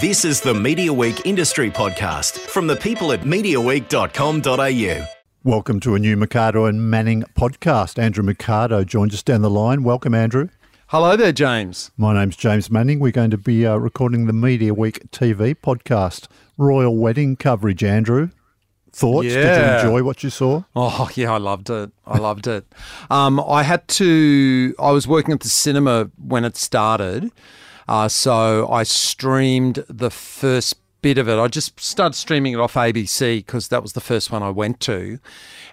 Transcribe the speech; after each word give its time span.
This 0.00 0.24
is 0.24 0.40
the 0.40 0.52
Media 0.52 0.92
Week 0.92 1.24
Industry 1.24 1.70
Podcast 1.70 2.38
from 2.38 2.66
the 2.66 2.74
people 2.76 3.12
at 3.12 3.20
MediaWeek.com.au. 3.20 5.06
Welcome 5.44 5.80
to 5.80 5.94
a 5.94 5.98
new 5.98 6.16
Mercado 6.16 6.64
and 6.66 6.90
Manning 6.90 7.22
podcast. 7.34 7.98
Andrew 7.98 8.24
Mercado 8.24 8.82
joins 8.84 9.14
us 9.14 9.22
down 9.22 9.42
the 9.42 9.50
line. 9.50 9.84
Welcome, 9.84 10.12
Andrew. 10.14 10.48
Hello 10.88 11.16
there, 11.16 11.32
James. 11.32 11.92
My 11.96 12.12
name's 12.12 12.36
James 12.36 12.70
Manning. 12.70 12.98
We're 12.98 13.12
going 13.12 13.30
to 13.30 13.38
be 13.38 13.64
uh, 13.64 13.76
recording 13.76 14.26
the 14.26 14.32
Media 14.32 14.74
Week 14.74 15.10
TV 15.12 15.54
podcast. 15.54 16.26
Royal 16.58 16.96
wedding 16.96 17.36
coverage, 17.36 17.84
Andrew. 17.84 18.30
Thoughts? 18.92 19.28
Did 19.28 19.34
you 19.34 19.74
enjoy 19.76 20.02
what 20.02 20.24
you 20.24 20.30
saw? 20.30 20.64
Oh 20.74 21.08
yeah, 21.14 21.32
I 21.32 21.38
loved 21.38 21.70
it. 21.70 21.90
I 22.06 22.18
loved 22.18 22.46
it. 22.46 22.64
Um, 23.10 23.38
I 23.40 23.62
had 23.62 23.86
to. 23.88 24.74
I 24.78 24.90
was 24.90 25.06
working 25.06 25.32
at 25.32 25.40
the 25.40 25.48
cinema 25.50 26.10
when 26.16 26.44
it 26.46 26.56
started, 26.56 27.30
uh, 27.88 28.08
so 28.08 28.68
I 28.70 28.82
streamed 28.82 29.84
the 29.88 30.10
first 30.10 30.76
bit 31.02 31.18
of 31.18 31.28
it. 31.28 31.38
I 31.38 31.46
just 31.46 31.78
started 31.78 32.14
streaming 32.16 32.52
it 32.54 32.58
off 32.58 32.74
ABC 32.74 33.38
because 33.38 33.68
that 33.68 33.80
was 33.82 33.92
the 33.92 34.00
first 34.00 34.32
one 34.32 34.42
I 34.42 34.50
went 34.50 34.80
to, 34.80 35.18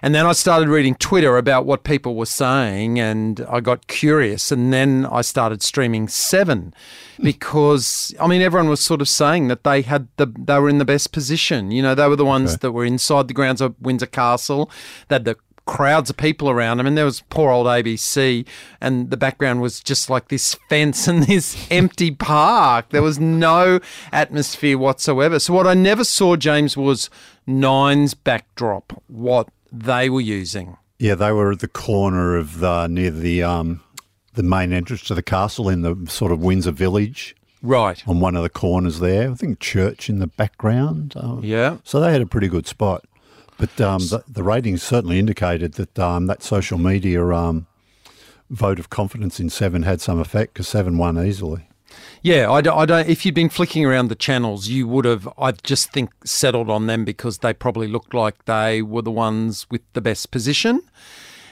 and 0.00 0.14
then 0.14 0.26
I 0.26 0.32
started 0.32 0.68
reading 0.68 0.94
Twitter 0.94 1.36
about 1.38 1.66
what 1.66 1.82
people 1.82 2.14
were 2.14 2.26
saying, 2.26 3.00
and 3.00 3.44
I 3.50 3.60
got 3.60 3.86
curious, 3.88 4.52
and 4.52 4.72
then 4.72 5.06
I 5.06 5.22
started 5.22 5.62
streaming 5.62 6.06
Seven 6.08 6.72
because 7.22 8.14
I 8.20 8.28
mean 8.28 8.42
everyone 8.42 8.68
was 8.68 8.80
sort 8.80 9.00
of 9.00 9.08
saying 9.08 9.48
that 9.48 9.64
they 9.64 9.82
had 9.82 10.08
the 10.16 10.26
they 10.26 10.58
were 10.58 10.68
in 10.68 10.78
the 10.78 10.84
best 10.84 11.10
position. 11.10 11.70
You 11.70 11.82
know, 11.82 11.94
they 11.94 12.06
were 12.08 12.16
the 12.16 12.24
ones 12.24 12.50
Okay. 12.52 12.58
that 12.62 12.72
were 12.72 12.84
inside 12.84 13.26
the 13.28 13.34
grounds 13.34 13.60
of 13.60 13.74
Windsor 13.80 14.06
Castle. 14.06 14.70
They 15.08 15.16
had 15.16 15.24
the 15.24 15.36
crowds 15.66 16.10
of 16.10 16.16
people 16.16 16.50
around 16.50 16.76
them, 16.78 16.86
and 16.86 16.96
there 16.96 17.04
was 17.04 17.22
poor 17.30 17.50
old 17.50 17.66
ABC, 17.66 18.46
and 18.80 19.10
the 19.10 19.16
background 19.16 19.60
was 19.62 19.80
just 19.80 20.10
like 20.10 20.28
this 20.28 20.54
fence 20.68 21.08
and 21.08 21.22
this 21.26 21.66
empty 21.70 22.10
park. 22.10 22.90
There 22.90 23.02
was 23.02 23.18
no 23.18 23.80
atmosphere 24.12 24.78
whatsoever. 24.78 25.38
So 25.38 25.54
what 25.54 25.66
I 25.66 25.74
never 25.74 26.04
saw, 26.04 26.36
James, 26.36 26.76
was 26.76 27.08
Nine's 27.46 28.14
backdrop. 28.14 29.02
What 29.06 29.48
they 29.72 30.08
were 30.10 30.20
using. 30.20 30.76
Yeah, 30.98 31.14
they 31.14 31.32
were 31.32 31.52
at 31.52 31.60
the 31.60 31.68
corner 31.68 32.36
of 32.36 32.58
the 32.60 32.86
near 32.86 33.10
the 33.10 33.42
um, 33.42 33.80
the 34.34 34.42
main 34.42 34.72
entrance 34.72 35.02
to 35.04 35.14
the 35.14 35.22
castle 35.22 35.68
in 35.68 35.82
the 35.82 35.96
sort 36.08 36.32
of 36.32 36.40
Windsor 36.42 36.70
Village 36.72 37.34
Right. 37.62 38.06
on 38.06 38.20
one 38.20 38.36
of 38.36 38.42
the 38.42 38.50
corners 38.50 39.00
there. 39.00 39.30
I 39.30 39.34
think 39.34 39.58
church 39.58 40.08
in 40.10 40.18
the 40.18 40.26
background. 40.26 41.14
Uh, 41.16 41.38
Yeah. 41.40 41.78
So 41.84 41.98
they 42.00 42.12
had 42.12 42.20
a 42.20 42.26
pretty 42.26 42.48
good 42.48 42.66
spot. 42.66 43.04
But 43.64 43.80
um, 43.80 44.00
the, 44.00 44.22
the 44.28 44.42
ratings 44.42 44.82
certainly 44.82 45.18
indicated 45.18 45.74
that 45.74 45.98
um, 45.98 46.26
that 46.26 46.42
social 46.42 46.76
media 46.76 47.26
um, 47.28 47.66
vote 48.50 48.78
of 48.78 48.90
confidence 48.90 49.40
in 49.40 49.48
Seven 49.48 49.84
had 49.84 50.02
some 50.02 50.18
effect 50.18 50.52
because 50.52 50.68
Seven 50.68 50.98
won 50.98 51.18
easily. 51.24 51.66
Yeah, 52.20 52.50
I 52.50 52.60
don't, 52.60 52.76
I 52.76 52.84
don't. 52.84 53.08
If 53.08 53.24
you'd 53.24 53.34
been 53.34 53.48
flicking 53.48 53.86
around 53.86 54.08
the 54.08 54.16
channels, 54.16 54.68
you 54.68 54.86
would 54.86 55.06
have. 55.06 55.26
I 55.38 55.52
just 55.52 55.92
think 55.92 56.10
settled 56.26 56.68
on 56.68 56.86
them 56.86 57.06
because 57.06 57.38
they 57.38 57.54
probably 57.54 57.88
looked 57.88 58.12
like 58.12 58.44
they 58.44 58.82
were 58.82 59.02
the 59.02 59.10
ones 59.10 59.66
with 59.70 59.80
the 59.94 60.02
best 60.02 60.30
position. 60.30 60.82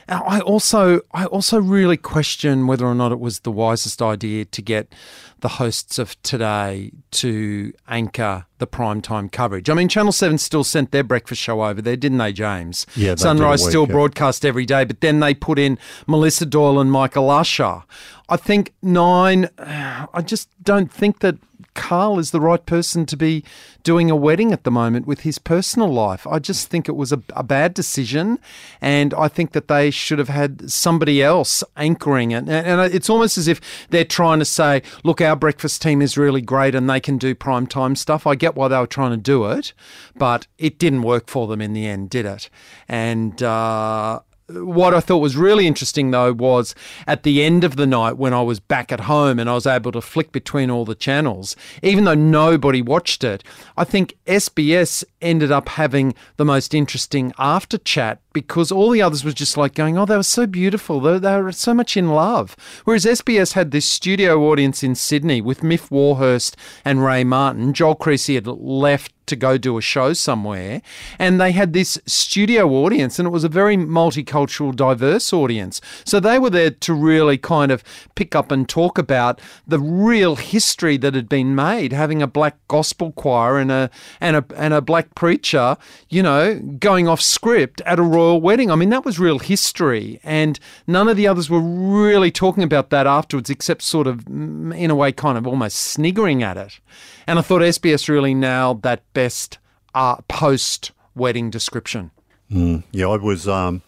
And 0.08 0.22
I 0.26 0.40
also, 0.40 1.00
I 1.12 1.26
also 1.26 1.60
really 1.60 1.96
question 1.96 2.66
whether 2.66 2.86
or 2.86 2.94
not 2.94 3.12
it 3.12 3.20
was 3.20 3.40
the 3.40 3.52
wisest 3.52 4.02
idea 4.02 4.44
to 4.46 4.62
get 4.62 4.92
the 5.40 5.48
hosts 5.48 5.98
of 5.98 6.20
today 6.22 6.92
to 7.10 7.72
anchor 7.88 8.46
the 8.58 8.66
primetime 8.66 9.30
coverage. 9.30 9.68
I 9.68 9.74
mean, 9.74 9.88
Channel 9.88 10.12
Seven 10.12 10.38
still 10.38 10.64
sent 10.64 10.92
their 10.92 11.02
breakfast 11.02 11.40
show 11.40 11.64
over 11.64 11.82
there, 11.82 11.96
didn't 11.96 12.18
they, 12.18 12.32
James? 12.32 12.86
Yeah, 12.94 13.02
they 13.02 13.06
did 13.08 13.18
a 13.18 13.22
Sunrise 13.22 13.64
still 13.64 13.86
broadcast 13.86 14.44
every 14.44 14.66
day, 14.66 14.84
but 14.84 15.00
then 15.00 15.20
they 15.20 15.34
put 15.34 15.58
in 15.58 15.78
Melissa 16.06 16.46
Doyle 16.46 16.80
and 16.80 16.92
Michael 16.92 17.28
Usher. 17.28 17.82
I 18.28 18.36
think 18.36 18.72
Nine. 18.82 19.48
I 19.58 20.22
just 20.24 20.48
don't 20.62 20.92
think 20.92 21.20
that 21.20 21.36
Karl 21.74 22.18
is 22.18 22.30
the 22.30 22.40
right 22.40 22.64
person 22.64 23.06
to 23.06 23.16
be 23.16 23.44
doing 23.82 24.10
a 24.10 24.16
wedding 24.16 24.52
at 24.52 24.64
the 24.64 24.70
moment 24.70 25.06
with 25.06 25.20
his 25.20 25.38
personal 25.38 25.88
life. 25.88 26.26
I 26.26 26.38
just 26.38 26.68
think 26.68 26.88
it 26.88 26.96
was 26.96 27.12
a, 27.12 27.22
a 27.34 27.42
bad 27.42 27.74
decision, 27.74 28.38
and 28.80 29.14
I 29.14 29.28
think 29.28 29.52
that 29.52 29.68
they 29.68 29.90
should 29.90 30.18
have 30.18 30.28
had 30.28 30.70
somebody 30.70 31.22
else 31.22 31.64
anchoring 31.76 32.32
it. 32.32 32.48
And, 32.48 32.50
and 32.50 32.94
it's 32.94 33.10
almost 33.10 33.38
as 33.38 33.48
if 33.48 33.60
they're 33.90 34.04
trying 34.04 34.38
to 34.38 34.44
say, 34.44 34.82
"Look, 35.04 35.20
our 35.20 35.36
breakfast 35.36 35.82
team 35.82 36.02
is 36.02 36.18
really 36.18 36.42
great, 36.42 36.74
and 36.74 36.88
they 36.88 37.00
can 37.00 37.18
do 37.18 37.34
prime 37.34 37.66
time 37.66 37.96
stuff." 37.96 38.26
I 38.26 38.34
get 38.34 38.54
why 38.54 38.68
they 38.68 38.78
were 38.78 38.86
trying 38.86 39.12
to 39.12 39.16
do 39.16 39.46
it, 39.46 39.72
but 40.16 40.46
it 40.58 40.78
didn't 40.78 41.02
work 41.02 41.28
for 41.28 41.46
them 41.46 41.60
in 41.60 41.72
the 41.72 41.86
end, 41.86 42.10
did 42.10 42.26
it? 42.26 42.50
And 42.88 43.42
uh, 43.42 44.20
what 44.48 44.94
I 44.94 45.00
thought 45.00 45.18
was 45.18 45.36
really 45.36 45.66
interesting 45.66 46.10
though 46.10 46.32
was 46.32 46.74
at 47.06 47.22
the 47.22 47.42
end 47.42 47.64
of 47.64 47.76
the 47.76 47.86
night 47.86 48.16
when 48.16 48.34
I 48.34 48.42
was 48.42 48.60
back 48.60 48.92
at 48.92 49.00
home 49.00 49.38
and 49.38 49.48
I 49.48 49.54
was 49.54 49.66
able 49.66 49.92
to 49.92 50.00
flick 50.00 50.32
between 50.32 50.70
all 50.70 50.84
the 50.84 50.94
channels, 50.94 51.56
even 51.82 52.04
though 52.04 52.14
nobody 52.14 52.82
watched 52.82 53.24
it, 53.24 53.44
I 53.76 53.84
think 53.84 54.16
SBS 54.26 55.04
ended 55.20 55.52
up 55.52 55.68
having 55.70 56.14
the 56.36 56.44
most 56.44 56.74
interesting 56.74 57.32
after 57.38 57.78
chat 57.78 58.20
because 58.32 58.72
all 58.72 58.90
the 58.90 59.02
others 59.02 59.24
was 59.24 59.34
just 59.34 59.56
like 59.56 59.74
going, 59.74 59.98
oh, 59.98 60.06
they 60.06 60.16
were 60.16 60.22
so 60.22 60.46
beautiful. 60.46 61.00
They, 61.00 61.18
they 61.18 61.40
were 61.40 61.52
so 61.52 61.74
much 61.74 61.96
in 61.96 62.08
love. 62.08 62.56
Whereas 62.84 63.04
SBS 63.04 63.52
had 63.52 63.70
this 63.70 63.84
studio 63.84 64.42
audience 64.50 64.82
in 64.82 64.94
Sydney 64.94 65.40
with 65.40 65.60
Myf 65.60 65.90
Warhurst 65.90 66.56
and 66.84 67.04
Ray 67.04 67.24
Martin. 67.24 67.72
Joel 67.72 67.94
Creasy 67.94 68.34
had 68.34 68.46
left 68.46 69.12
to 69.32 69.36
go 69.36 69.56
do 69.56 69.78
a 69.78 69.80
show 69.80 70.12
somewhere, 70.12 70.82
and 71.18 71.40
they 71.40 71.52
had 71.52 71.72
this 71.72 71.98
studio 72.06 72.68
audience, 72.68 73.18
and 73.18 73.26
it 73.26 73.30
was 73.30 73.44
a 73.44 73.48
very 73.48 73.78
multicultural, 73.78 74.76
diverse 74.76 75.32
audience. 75.32 75.80
So 76.04 76.20
they 76.20 76.38
were 76.38 76.50
there 76.50 76.70
to 76.70 76.92
really 76.92 77.38
kind 77.38 77.72
of 77.72 77.82
pick 78.14 78.34
up 78.34 78.52
and 78.52 78.68
talk 78.68 78.98
about 78.98 79.40
the 79.66 79.80
real 79.80 80.36
history 80.36 80.98
that 80.98 81.14
had 81.14 81.30
been 81.30 81.54
made, 81.54 81.92
having 81.92 82.20
a 82.20 82.26
black 82.26 82.56
gospel 82.68 83.12
choir 83.12 83.58
and 83.58 83.72
a 83.72 83.90
and 84.20 84.36
a 84.36 84.44
and 84.54 84.74
a 84.74 84.82
black 84.82 85.14
preacher, 85.14 85.78
you 86.10 86.22
know, 86.22 86.60
going 86.78 87.08
off 87.08 87.22
script 87.22 87.80
at 87.86 87.98
a 87.98 88.02
royal 88.02 88.40
wedding. 88.40 88.70
I 88.70 88.74
mean, 88.74 88.90
that 88.90 89.04
was 89.04 89.18
real 89.18 89.38
history, 89.38 90.20
and 90.22 90.60
none 90.86 91.08
of 91.08 91.16
the 91.16 91.26
others 91.26 91.48
were 91.48 91.60
really 91.60 92.30
talking 92.30 92.62
about 92.62 92.90
that 92.90 93.06
afterwards, 93.06 93.48
except 93.48 93.80
sort 93.80 94.06
of 94.06 94.26
mm, 94.26 94.76
in 94.76 94.90
a 94.90 94.94
way, 94.94 95.10
kind 95.10 95.38
of 95.38 95.46
almost 95.46 95.78
sniggering 95.78 96.42
at 96.42 96.58
it. 96.58 96.80
And 97.26 97.38
I 97.38 97.42
thought 97.42 97.62
SBS 97.62 98.08
really 98.08 98.34
nailed 98.34 98.82
that 98.82 99.02
best 99.22 99.58
uh, 99.94 100.16
post 100.28 100.90
wedding 101.14 101.48
description. 101.48 102.10
Yeah, 102.48 103.08
I 103.08 103.16
was. 103.16 103.46
Um, 103.46 103.82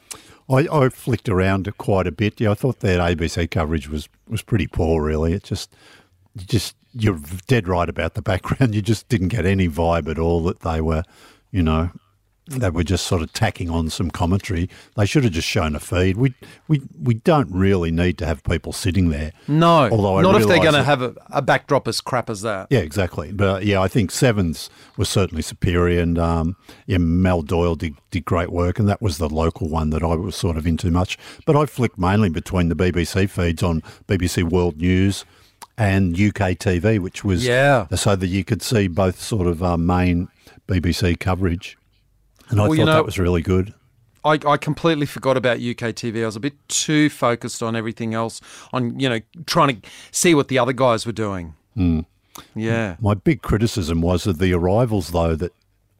I, 0.48 0.66
I 0.70 0.88
flicked 0.90 1.28
around 1.28 1.70
quite 1.76 2.06
a 2.06 2.12
bit. 2.12 2.40
Yeah, 2.40 2.52
I 2.52 2.54
thought 2.54 2.80
that 2.80 3.00
ABC 3.00 3.50
coverage 3.50 3.88
was 3.88 4.08
was 4.28 4.42
pretty 4.42 4.68
poor. 4.68 5.02
Really, 5.02 5.32
it 5.32 5.42
just, 5.42 5.74
just 6.36 6.76
you're 6.92 7.20
dead 7.46 7.66
right 7.66 7.88
about 7.88 8.14
the 8.14 8.22
background. 8.22 8.74
You 8.76 8.82
just 8.82 9.08
didn't 9.08 9.28
get 9.28 9.44
any 9.44 9.68
vibe 9.68 10.08
at 10.08 10.18
all 10.18 10.42
that 10.44 10.60
they 10.60 10.80
were, 10.80 11.02
you 11.50 11.62
know, 11.62 11.90
they 12.46 12.68
were 12.68 12.84
just 12.84 13.06
sort 13.06 13.22
of 13.22 13.32
tacking 13.32 13.70
on 13.70 13.88
some 13.88 14.10
commentary. 14.10 14.68
They 14.96 15.06
should 15.06 15.24
have 15.24 15.32
just 15.32 15.48
shown 15.48 15.74
a 15.74 15.80
feed. 15.80 16.16
We 16.16 16.34
we 16.68 16.82
we 17.00 17.14
don't 17.14 17.50
really 17.50 17.90
need 17.90 18.18
to 18.18 18.26
have 18.26 18.42
people 18.44 18.72
sitting 18.72 19.08
there. 19.08 19.32
No, 19.48 19.88
Although 19.90 20.18
I 20.18 20.22
not 20.22 20.40
if 20.40 20.46
they're 20.48 20.58
going 20.58 20.74
to 20.74 20.82
have 20.82 21.00
a, 21.00 21.14
a 21.30 21.40
backdrop 21.40 21.88
as 21.88 22.00
crap 22.00 22.28
as 22.28 22.42
that. 22.42 22.66
Yeah, 22.70 22.80
exactly. 22.80 23.32
But 23.32 23.64
yeah, 23.64 23.80
I 23.80 23.88
think 23.88 24.10
Sevens 24.10 24.68
was 24.96 25.08
certainly 25.08 25.42
superior, 25.42 26.00
and 26.00 26.18
um, 26.18 26.56
yeah, 26.86 26.98
Mel 26.98 27.40
Doyle 27.42 27.76
did, 27.76 27.94
did 28.10 28.24
great 28.26 28.50
work, 28.50 28.78
and 28.78 28.88
that 28.88 29.00
was 29.00 29.18
the 29.18 29.28
local 29.28 29.68
one 29.68 29.90
that 29.90 30.02
I 30.02 30.14
was 30.14 30.36
sort 30.36 30.56
of 30.56 30.66
into 30.66 30.90
much. 30.90 31.16
But 31.46 31.56
I 31.56 31.64
flicked 31.66 31.98
mainly 31.98 32.28
between 32.28 32.68
the 32.68 32.76
BBC 32.76 33.30
feeds 33.30 33.62
on 33.62 33.80
BBC 34.06 34.42
World 34.44 34.76
News 34.76 35.24
and 35.78 36.14
UK 36.14 36.50
TV, 36.58 36.98
which 37.00 37.24
was 37.24 37.44
Yeah. 37.46 37.86
so 37.96 38.14
that 38.16 38.26
you 38.28 38.44
could 38.44 38.62
see 38.62 38.86
both 38.86 39.20
sort 39.20 39.46
of 39.46 39.62
uh, 39.62 39.76
main 39.76 40.28
BBC 40.68 41.18
coverage, 41.18 41.76
and 42.50 42.60
I 42.60 42.64
Well, 42.64 42.70
thought 42.70 42.78
you 42.78 42.84
know- 42.86 42.92
that 42.94 43.04
was 43.06 43.18
really 43.18 43.42
good. 43.42 43.74
I, 44.26 44.38
I 44.46 44.56
completely 44.56 45.04
forgot 45.04 45.36
about 45.36 45.58
UK 45.58 45.92
TV. 45.92 46.22
I 46.22 46.26
was 46.26 46.34
a 46.36 46.40
bit 46.40 46.54
too 46.68 47.10
focused 47.10 47.62
on 47.62 47.76
everything 47.76 48.14
else, 48.14 48.40
on 48.72 48.98
you 48.98 49.06
know 49.08 49.20
trying 49.44 49.80
to 49.82 49.88
see 50.12 50.34
what 50.34 50.48
the 50.48 50.58
other 50.58 50.72
guys 50.72 51.04
were 51.04 51.12
doing. 51.12 51.54
Hmm. 51.74 52.00
Yeah, 52.56 52.96
My 53.00 53.14
big 53.14 53.42
criticism 53.42 54.00
was 54.00 54.26
of 54.26 54.38
the 54.38 54.52
arrivals, 54.54 55.10
though, 55.10 55.36
that 55.36 55.52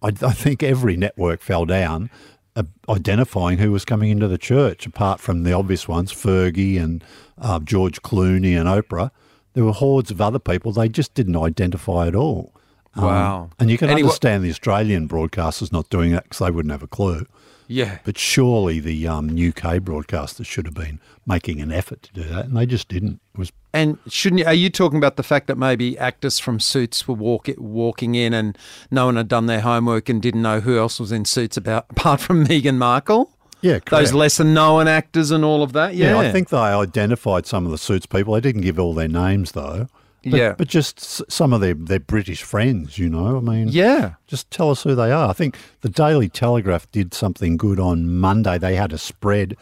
I, 0.03 0.09
I 0.09 0.33
think 0.33 0.63
every 0.63 0.97
network 0.97 1.43
fell 1.43 1.65
down 1.67 2.09
uh, 2.57 2.63
identifying 2.89 3.59
who 3.59 3.71
was 3.71 3.85
coming 3.85 4.09
into 4.11 4.27
the 4.27 4.39
church, 4.39 4.87
apart 4.87 5.21
from 5.21 5.43
the 5.43 5.53
obvious 5.53 5.87
ones, 5.87 6.11
Fergie 6.13 6.81
and 6.83 7.05
uh, 7.39 7.61
George 7.61 8.01
Clooney 8.03 8.59
and 8.59 8.69
Oprah. 8.69 9.11
There 9.53 9.65
were 9.65 9.73
hordes 9.73 10.11
of 10.11 10.21
other 10.21 10.39
people 10.39 10.73
they 10.73 10.89
just 10.89 11.13
didn't 11.15 11.37
identify 11.37 12.07
at 12.09 12.17
all. 12.17 12.54
Um, 12.97 13.05
Wow. 13.05 13.51
And 13.59 13.71
you 13.71 13.79
can 13.79 13.91
understand 13.91 14.45
the 14.45 14.51
Australian 14.51 15.09
broadcasters 15.09 15.73
not 15.73 15.89
doing 15.91 16.13
that 16.13 16.25
because 16.25 16.39
they 16.39 16.51
wouldn't 16.51 16.73
have 16.73 16.83
a 16.83 16.87
clue. 16.87 17.27
yeah. 17.67 17.99
But 18.05 18.19
surely 18.19 18.79
the 18.81 19.09
um, 19.09 19.31
UK 19.31 19.79
broadcasters 19.81 20.47
should 20.47 20.67
have 20.67 20.75
been 20.75 21.01
making 21.27 21.61
an 21.61 21.73
effort 21.73 22.03
to 22.05 22.13
do 22.13 22.23
that, 22.25 22.45
and 22.47 22.57
they 22.57 22.67
just 22.67 22.89
didn't. 22.89 23.21
It 23.35 23.39
was 23.39 23.53
And 23.73 23.99
shouldn't 24.09 24.41
you? 24.41 24.47
Are 24.47 24.55
you 24.55 24.69
talking 24.71 24.99
about 24.99 25.17
the 25.17 25.23
fact 25.23 25.47
that 25.47 25.57
maybe 25.57 25.99
actors 25.99 26.39
from 26.39 26.61
Suits 26.61 27.09
were 27.09 27.15
walk, 27.15 27.49
walking 27.57 28.15
in 28.15 28.35
and 28.35 28.57
no 28.91 29.07
one 29.07 29.17
had 29.17 29.29
done 29.29 29.47
their 29.47 29.63
homework 29.63 30.09
and 30.09 30.21
didn't 30.21 30.43
know 30.43 30.61
who 30.61 30.79
else 30.79 31.01
was 31.01 31.11
in 31.11 31.25
Suits 31.25 31.57
about 31.57 31.87
apart 31.91 32.21
from 32.21 32.45
Meghan 32.47 32.77
Markle? 32.77 33.31
yeah, 33.63 33.79
correct. 33.79 33.91
Those 33.91 34.13
lesser 34.13 34.45
known 34.45 34.87
actors 34.87 35.31
and 35.31 35.43
all 35.43 35.63
of 35.63 35.73
that. 35.73 35.95
Yeah, 35.95 36.11
Yeah, 36.21 36.29
I 36.29 36.31
think 36.33 36.51
they 36.51 36.59
identified 36.59 37.47
some 37.47 37.65
of 37.65 37.71
the 37.73 37.79
suits 37.79 38.05
people. 38.05 38.35
They 38.35 38.43
didn't 38.43 38.61
give 38.61 38.79
all 38.79 38.93
their 38.93 39.09
names 39.09 39.53
though. 39.53 39.89
But, 40.25 40.39
Yeah. 40.39 40.55
But 40.57 40.69
just 40.69 41.01
some 41.31 41.53
of 41.53 41.61
their, 41.61 41.75
their 41.75 42.01
British 42.01 42.43
friends, 42.43 42.99
you 42.99 43.09
know. 43.09 43.37
I 43.37 43.41
mean, 43.41 43.69
Yeah. 43.69 44.15
just 44.27 44.51
tell 44.51 44.71
us 44.71 44.83
who 44.83 44.95
they 44.95 45.11
are. 45.13 45.29
I 45.29 45.33
think 45.33 45.57
the 45.83 45.89
Daily 45.89 46.29
Telegraph 46.29 46.91
did 46.91 47.15
something 47.15 47.57
good 47.57 47.79
on 47.81 48.09
Monday. 48.19 48.59
They 48.59 48.77
had 48.77 48.93
a 48.93 48.99
spread, 48.99 49.57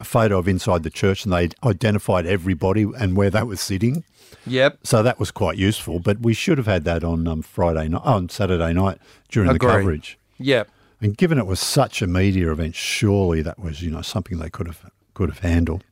a 0.00 0.04
photo 0.04 0.38
of 0.38 0.48
inside 0.48 0.82
the 0.82 0.90
church, 0.90 1.24
and 1.24 1.32
they 1.32 1.50
identified 1.64 2.26
everybody 2.26 2.86
and 2.98 3.16
where 3.16 3.30
they 3.30 3.42
were 3.42 3.56
sitting. 3.56 4.04
Yep. 4.46 4.78
So 4.84 5.02
that 5.02 5.18
was 5.18 5.30
quite 5.30 5.58
useful. 5.58 5.98
But 6.00 6.20
we 6.20 6.34
should 6.34 6.58
have 6.58 6.66
had 6.66 6.84
that 6.84 7.04
on 7.04 7.26
um, 7.28 7.42
Friday 7.42 7.88
night, 7.88 8.02
on 8.04 8.28
Saturday 8.28 8.72
night 8.72 8.98
during 9.28 9.50
Agree. 9.50 9.68
the 9.68 9.76
coverage. 9.78 10.18
Yep. 10.38 10.68
And 11.02 11.16
given 11.16 11.38
it 11.38 11.46
was 11.46 11.60
such 11.60 12.02
a 12.02 12.06
media 12.06 12.50
event, 12.52 12.74
surely 12.74 13.42
that 13.42 13.58
was 13.58 13.82
you 13.82 13.90
know 13.90 14.02
something 14.02 14.38
they 14.38 14.50
could 14.50 14.66
have 14.66 14.90
could 15.14 15.28
have 15.30 15.38
handled. 15.40 15.82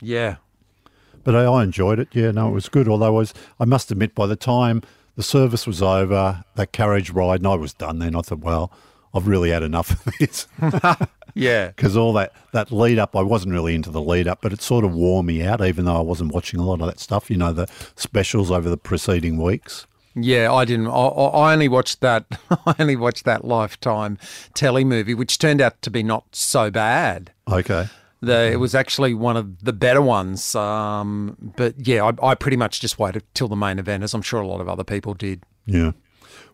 Yeah. 0.00 0.36
But 1.24 1.36
I, 1.36 1.44
I 1.44 1.62
enjoyed 1.62 1.98
it. 1.98 2.08
Yeah, 2.12 2.30
no, 2.30 2.48
it 2.48 2.52
was 2.52 2.68
good. 2.68 2.88
Although 2.88 3.06
I 3.06 3.10
was, 3.10 3.34
I 3.60 3.64
must 3.64 3.90
admit, 3.90 4.14
by 4.14 4.26
the 4.26 4.36
time 4.36 4.82
the 5.16 5.22
service 5.22 5.66
was 5.66 5.82
over, 5.82 6.44
that 6.54 6.72
carriage 6.72 7.10
ride, 7.10 7.40
and 7.40 7.46
I 7.46 7.54
was 7.54 7.72
done 7.72 7.98
then. 7.98 8.16
I 8.16 8.22
thought, 8.22 8.40
well, 8.40 8.72
I've 9.14 9.26
really 9.26 9.50
had 9.50 9.62
enough 9.62 9.90
of 10.06 10.14
this 10.18 10.46
Yeah. 11.34 11.66
because 11.76 11.96
all 11.96 12.12
that 12.14 12.32
that 12.52 12.72
lead 12.72 12.98
up, 12.98 13.16
I 13.16 13.22
wasn't 13.22 13.52
really 13.52 13.74
into 13.74 13.90
the 13.90 14.02
lead 14.02 14.28
up, 14.28 14.40
but 14.42 14.52
it 14.52 14.62
sort 14.62 14.84
of 14.84 14.92
wore 14.92 15.22
me 15.22 15.42
out, 15.42 15.64
even 15.64 15.84
though 15.84 15.96
I 15.96 16.02
wasn't 16.02 16.32
watching 16.32 16.60
a 16.60 16.64
lot 16.64 16.80
of 16.80 16.86
that 16.86 17.00
stuff. 17.00 17.30
You 17.30 17.36
know, 17.36 17.52
the 17.52 17.68
specials 17.96 18.50
over 18.50 18.68
the 18.68 18.76
preceding 18.76 19.40
weeks. 19.40 19.86
Yeah, 20.14 20.52
I 20.52 20.66
didn't. 20.66 20.88
I, 20.88 20.90
I 20.90 21.26
I 21.48 21.52
only 21.52 21.68
watched 21.68 22.00
that. 22.00 22.26
I 22.66 22.74
only 22.78 22.96
watched 22.96 23.24
that 23.24 23.44
Lifetime 23.44 24.18
telly 24.54 24.84
movie, 24.84 25.14
which 25.14 25.38
turned 25.38 25.60
out 25.60 25.80
to 25.82 25.90
be 25.90 26.02
not 26.02 26.24
so 26.34 26.70
bad. 26.70 27.32
Okay. 27.50 27.88
The, 28.22 28.52
it 28.52 28.56
was 28.60 28.74
actually 28.74 29.14
one 29.14 29.36
of 29.36 29.64
the 29.64 29.72
better 29.72 30.00
ones. 30.00 30.54
Um, 30.54 31.52
but 31.56 31.74
yeah, 31.86 32.04
I, 32.04 32.28
I 32.30 32.34
pretty 32.36 32.56
much 32.56 32.80
just 32.80 32.98
waited 32.98 33.24
till 33.34 33.48
the 33.48 33.56
main 33.56 33.78
event, 33.78 34.04
as 34.04 34.14
I'm 34.14 34.22
sure 34.22 34.40
a 34.40 34.46
lot 34.46 34.60
of 34.60 34.68
other 34.68 34.84
people 34.84 35.14
did. 35.14 35.42
Yeah. 35.66 35.92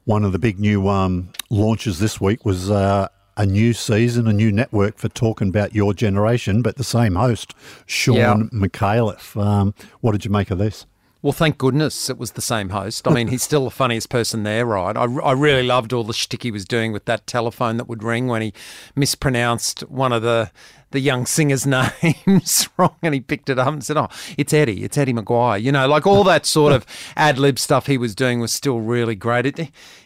One 0.04 0.24
of 0.24 0.32
the 0.32 0.38
big 0.38 0.58
new 0.58 0.88
um, 0.88 1.30
launches 1.50 1.98
this 1.98 2.18
week 2.20 2.46
was 2.46 2.70
uh, 2.70 3.08
a 3.36 3.44
new 3.44 3.74
season, 3.74 4.26
a 4.26 4.32
new 4.32 4.50
network 4.50 4.96
for 4.98 5.08
talking 5.10 5.48
about 5.48 5.74
your 5.74 5.92
generation, 5.92 6.62
but 6.62 6.76
the 6.76 6.84
same 6.84 7.14
host, 7.14 7.54
Shaun 7.84 8.16
Yeah. 8.16 8.34
Micallef. 8.52 9.40
Um, 9.40 9.74
what 10.00 10.12
did 10.12 10.24
you 10.24 10.30
make 10.30 10.50
of 10.50 10.56
this? 10.58 10.86
Well, 11.20 11.32
thank 11.32 11.58
goodness 11.58 12.08
it 12.08 12.16
was 12.16 12.32
the 12.32 12.40
same 12.40 12.68
host. 12.68 13.08
I 13.08 13.10
mean, 13.10 13.26
he's 13.26 13.42
still 13.42 13.64
the 13.64 13.72
funniest 13.72 14.08
person 14.08 14.44
there, 14.44 14.64
right? 14.64 14.96
I, 14.96 15.02
I 15.02 15.32
really 15.32 15.64
loved 15.64 15.92
all 15.92 16.04
the 16.04 16.12
shtick 16.12 16.44
he 16.44 16.52
was 16.52 16.64
doing 16.64 16.92
with 16.92 17.06
that 17.06 17.26
telephone 17.26 17.76
that 17.78 17.88
would 17.88 18.04
ring 18.04 18.28
when 18.28 18.40
he 18.40 18.52
mispronounced 18.94 19.80
one 19.88 20.12
of 20.12 20.22
the 20.22 20.52
the 20.90 21.00
young 21.00 21.26
singer's 21.26 21.66
names 22.04 22.68
wrong, 22.76 22.94
and 23.02 23.14
he 23.14 23.20
picked 23.20 23.50
it 23.50 23.58
up 23.58 23.66
and 23.66 23.82
said, 23.82 23.96
"Oh, 23.96 24.08
it's 24.36 24.52
Eddie, 24.52 24.84
it's 24.84 24.96
Eddie 24.96 25.12
McGuire." 25.12 25.60
You 25.60 25.72
know, 25.72 25.88
like 25.88 26.06
all 26.06 26.22
that 26.24 26.46
sort 26.46 26.72
of 26.72 26.86
ad 27.16 27.36
lib 27.36 27.58
stuff 27.58 27.86
he 27.86 27.98
was 27.98 28.14
doing 28.14 28.38
was 28.38 28.52
still 28.52 28.80
really 28.80 29.16
great. 29.16 29.44
It 29.44 29.58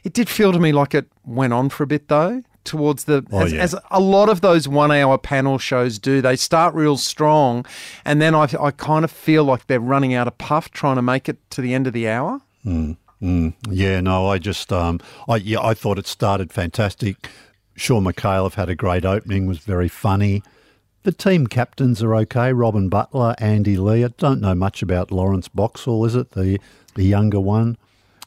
it 0.05 0.15
did 0.15 0.31
feel 0.31 0.51
to 0.51 0.59
me 0.59 0.73
like 0.73 0.95
it 0.95 1.09
went 1.27 1.53
on 1.53 1.69
for 1.69 1.83
a 1.83 1.87
bit 1.87 2.09
though. 2.09 2.43
Towards 2.65 3.05
the 3.05 3.27
Oh, 3.33 3.41
as, 3.41 3.53
yeah. 3.53 3.61
as 3.61 3.75
a 3.91 4.01
lot 4.01 4.29
of 4.29 4.41
those 4.41 4.69
one 4.69 4.93
hour 4.93 5.19
panel 5.19 5.59
shows 5.59 5.99
do. 5.99 6.21
They 6.21 6.37
start 6.37 6.75
real 6.75 6.97
strong, 6.97 7.67
and 8.05 8.23
then 8.23 8.35
I, 8.35 8.49
I 8.61 8.71
kind 8.71 9.05
of 9.05 9.11
feel 9.11 9.43
like 9.45 9.67
they're 9.67 9.81
running 9.81 10.15
out 10.15 10.29
of 10.29 10.39
puff 10.39 10.71
trying 10.71 10.97
to 10.97 11.03
make 11.03 11.29
it 11.29 11.39
to 11.51 11.61
the 11.61 11.75
end 11.75 11.87
of 11.87 11.93
the 11.93 12.09
hour. 12.09 12.41
Yeah, 13.21 14.01
no, 14.01 14.27
I 14.29 14.39
just, 14.39 14.73
um, 14.73 15.01
I 15.29 15.37
yeah, 15.37 15.61
I 15.61 15.75
thought 15.75 15.99
it 15.99 16.07
started 16.07 16.53
fantastic. 16.53 17.29
Shaun 17.77 18.05
Micallef 18.05 18.55
had 18.55 18.69
a 18.69 18.75
great 18.75 19.05
opening, 19.05 19.47
was 19.47 19.59
very 19.59 19.89
funny. 19.89 20.43
The 21.05 21.13
team 21.13 21.47
captains 21.49 22.03
are 22.03 22.15
okay. 22.15 22.53
Robyn 22.53 22.89
Butler, 22.89 23.35
Andy 23.39 23.77
Lee. 23.77 24.05
I 24.05 24.09
don't 24.19 24.41
know 24.41 24.55
much 24.55 24.83
about 24.83 25.11
Lawrence 25.11 25.49
Boxall, 25.49 26.05
is 26.05 26.15
it 26.15 26.33
the 26.33 26.59
the 26.95 27.05
younger 27.05 27.41
one? 27.41 27.77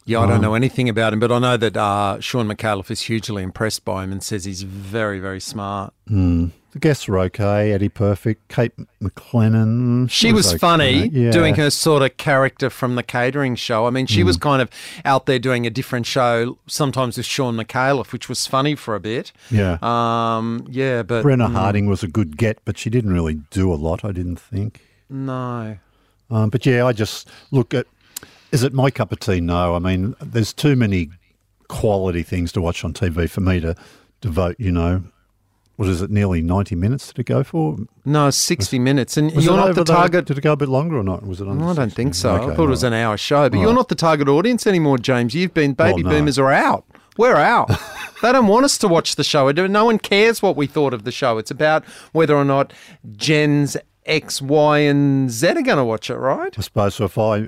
Yeah, 0.07 0.19
I 0.19 0.27
don't 0.27 0.41
know 0.41 0.53
anything 0.53 0.87
about 0.87 1.13
him, 1.13 1.19
but 1.19 1.31
I 1.31 1.39
know 1.39 1.57
that 1.57 1.75
uh, 1.75 2.19
Shaun 2.19 2.47
Micallef 2.47 2.91
is 2.91 3.01
hugely 3.01 3.41
impressed 3.41 3.83
by 3.83 4.03
him 4.03 4.11
and 4.11 4.21
says 4.21 4.45
he's 4.45 4.61
very, 4.61 5.19
very 5.19 5.39
smart. 5.39 5.93
The 6.07 6.51
guests 6.79 7.07
were 7.07 7.17
okay. 7.19 7.71
Eddie 7.71 7.89
Perfect, 7.89 8.47
Kate 8.49 8.73
McLennan. 9.01 10.09
She 10.11 10.31
was 10.33 10.49
okay. 10.49 10.57
funny 10.57 11.07
Yeah. 11.07 11.31
doing 11.31 11.55
her 11.55 11.69
sort 11.69 12.01
of 12.03 12.17
character 12.17 12.69
from 12.69 12.95
the 12.95 13.01
catering 13.03 13.55
show. 13.55 13.87
I 13.87 13.89
mean, 13.89 14.05
she 14.05 14.23
was 14.23 14.37
kind 14.37 14.61
of 14.61 14.69
out 15.05 15.25
there 15.25 15.39
doing 15.39 15.65
a 15.65 15.69
different 15.69 16.05
show, 16.05 16.57
sometimes 16.67 17.17
with 17.17 17.25
Shaun 17.25 17.55
Micallef, 17.55 18.11
which 18.11 18.29
was 18.29 18.45
funny 18.45 18.75
for 18.75 18.93
a 18.95 18.99
bit. 18.99 19.31
Yeah. 19.49 19.77
Um, 19.81 20.67
yeah, 20.69 21.01
but 21.03 21.25
Brenna 21.25 21.51
Harding 21.51 21.87
was 21.87 22.03
a 22.03 22.07
good 22.07 22.37
get, 22.37 22.59
but 22.65 22.77
she 22.77 22.89
didn't 22.89 23.13
really 23.13 23.35
do 23.51 23.73
a 23.73 23.75
lot. 23.75 24.03
I 24.05 24.11
didn't 24.11 24.39
think. 24.39 24.81
no. 25.09 25.77
Um, 26.31 26.49
but 26.49 26.65
yeah, 26.65 26.85
I 26.85 26.91
just 26.91 27.29
look 27.51 27.73
at. 27.75 27.85
Is 28.55 28.63
it 28.63 28.73
my 28.73 28.89
cup 28.89 29.11
of 29.11 29.19
tea? 29.19 29.41
No. 29.41 29.75
I 29.75 29.79
mean, 29.79 30.15
there's 30.21 30.53
too 30.53 30.75
many 30.75 31.09
quality 31.67 32.23
things 32.23 32.51
to 32.53 32.61
watch 32.61 32.83
on 32.85 32.93
TV 32.93 33.29
for 33.29 33.41
me 33.41 33.59
to 33.59 33.75
devote. 34.21 34.55
You 34.57 34.71
know, 34.71 35.03
what 35.75 35.89
is 35.89 36.01
it? 36.01 36.09
Nearly 36.09 36.41
ninety 36.41 36.73
minutes 36.75 37.07
did 37.07 37.19
it 37.19 37.25
go 37.25 37.43
for? 37.43 37.77
No, 38.05 38.29
60 38.29 38.79
minutes. 38.79 39.17
And 39.17 39.31
you're 39.33 39.57
not 39.57 39.75
the 39.75 39.83
target. 39.83 40.25
Did 40.25 40.37
it 40.37 40.41
go 40.41 40.53
a 40.53 40.57
bit 40.57 40.69
longer 40.69 40.97
or 40.97 41.03
not? 41.03 41.25
Was 41.27 41.41
it? 41.41 41.47
Under 41.49 41.63
I 41.65 41.73
don't 41.73 41.89
60? 41.89 41.95
think 41.95 42.15
so. 42.15 42.33
I 42.33 42.39
Okay, 42.39 42.55
thought 42.55 42.67
it 42.67 42.69
was 42.69 42.83
an 42.83 42.93
hour 42.93 43.17
show, 43.17 43.49
but 43.49 43.59
you're 43.59 43.73
not 43.73 43.89
the 43.89 43.95
target 43.95 44.29
audience 44.29 44.65
anymore, 44.65 44.97
James. 44.99 45.33
You've 45.35 45.53
been 45.53 45.73
baby 45.73 46.01
no. 46.03 46.09
boomers 46.11 46.39
are 46.39 46.51
out. 46.51 46.85
We're 47.17 47.35
out. 47.35 47.69
they 48.21 48.31
don't 48.31 48.47
want 48.47 48.65
us 48.65 48.77
to 48.79 48.87
watch 48.87 49.15
the 49.15 49.23
show. 49.23 49.49
No 49.51 49.85
one 49.85 49.99
cares 49.99 50.41
what 50.41 50.55
we 50.55 50.67
thought 50.67 50.93
of 50.93 51.03
the 51.03 51.11
show. 51.11 51.37
It's 51.37 51.51
about 51.51 51.85
whether 52.13 52.35
or 52.35 52.45
not 52.45 52.73
Gens 53.17 53.75
X, 54.05 54.41
Y, 54.41 54.79
and 54.79 55.29
Z 55.31 55.47
are 55.47 55.53
going 55.61 55.77
to 55.77 55.83
watch 55.85 56.09
it, 56.09 56.15
right? 56.15 56.53
I 56.57 56.61
suppose 56.61 56.95
so. 56.95 57.05
If 57.05 57.17
I, 57.17 57.47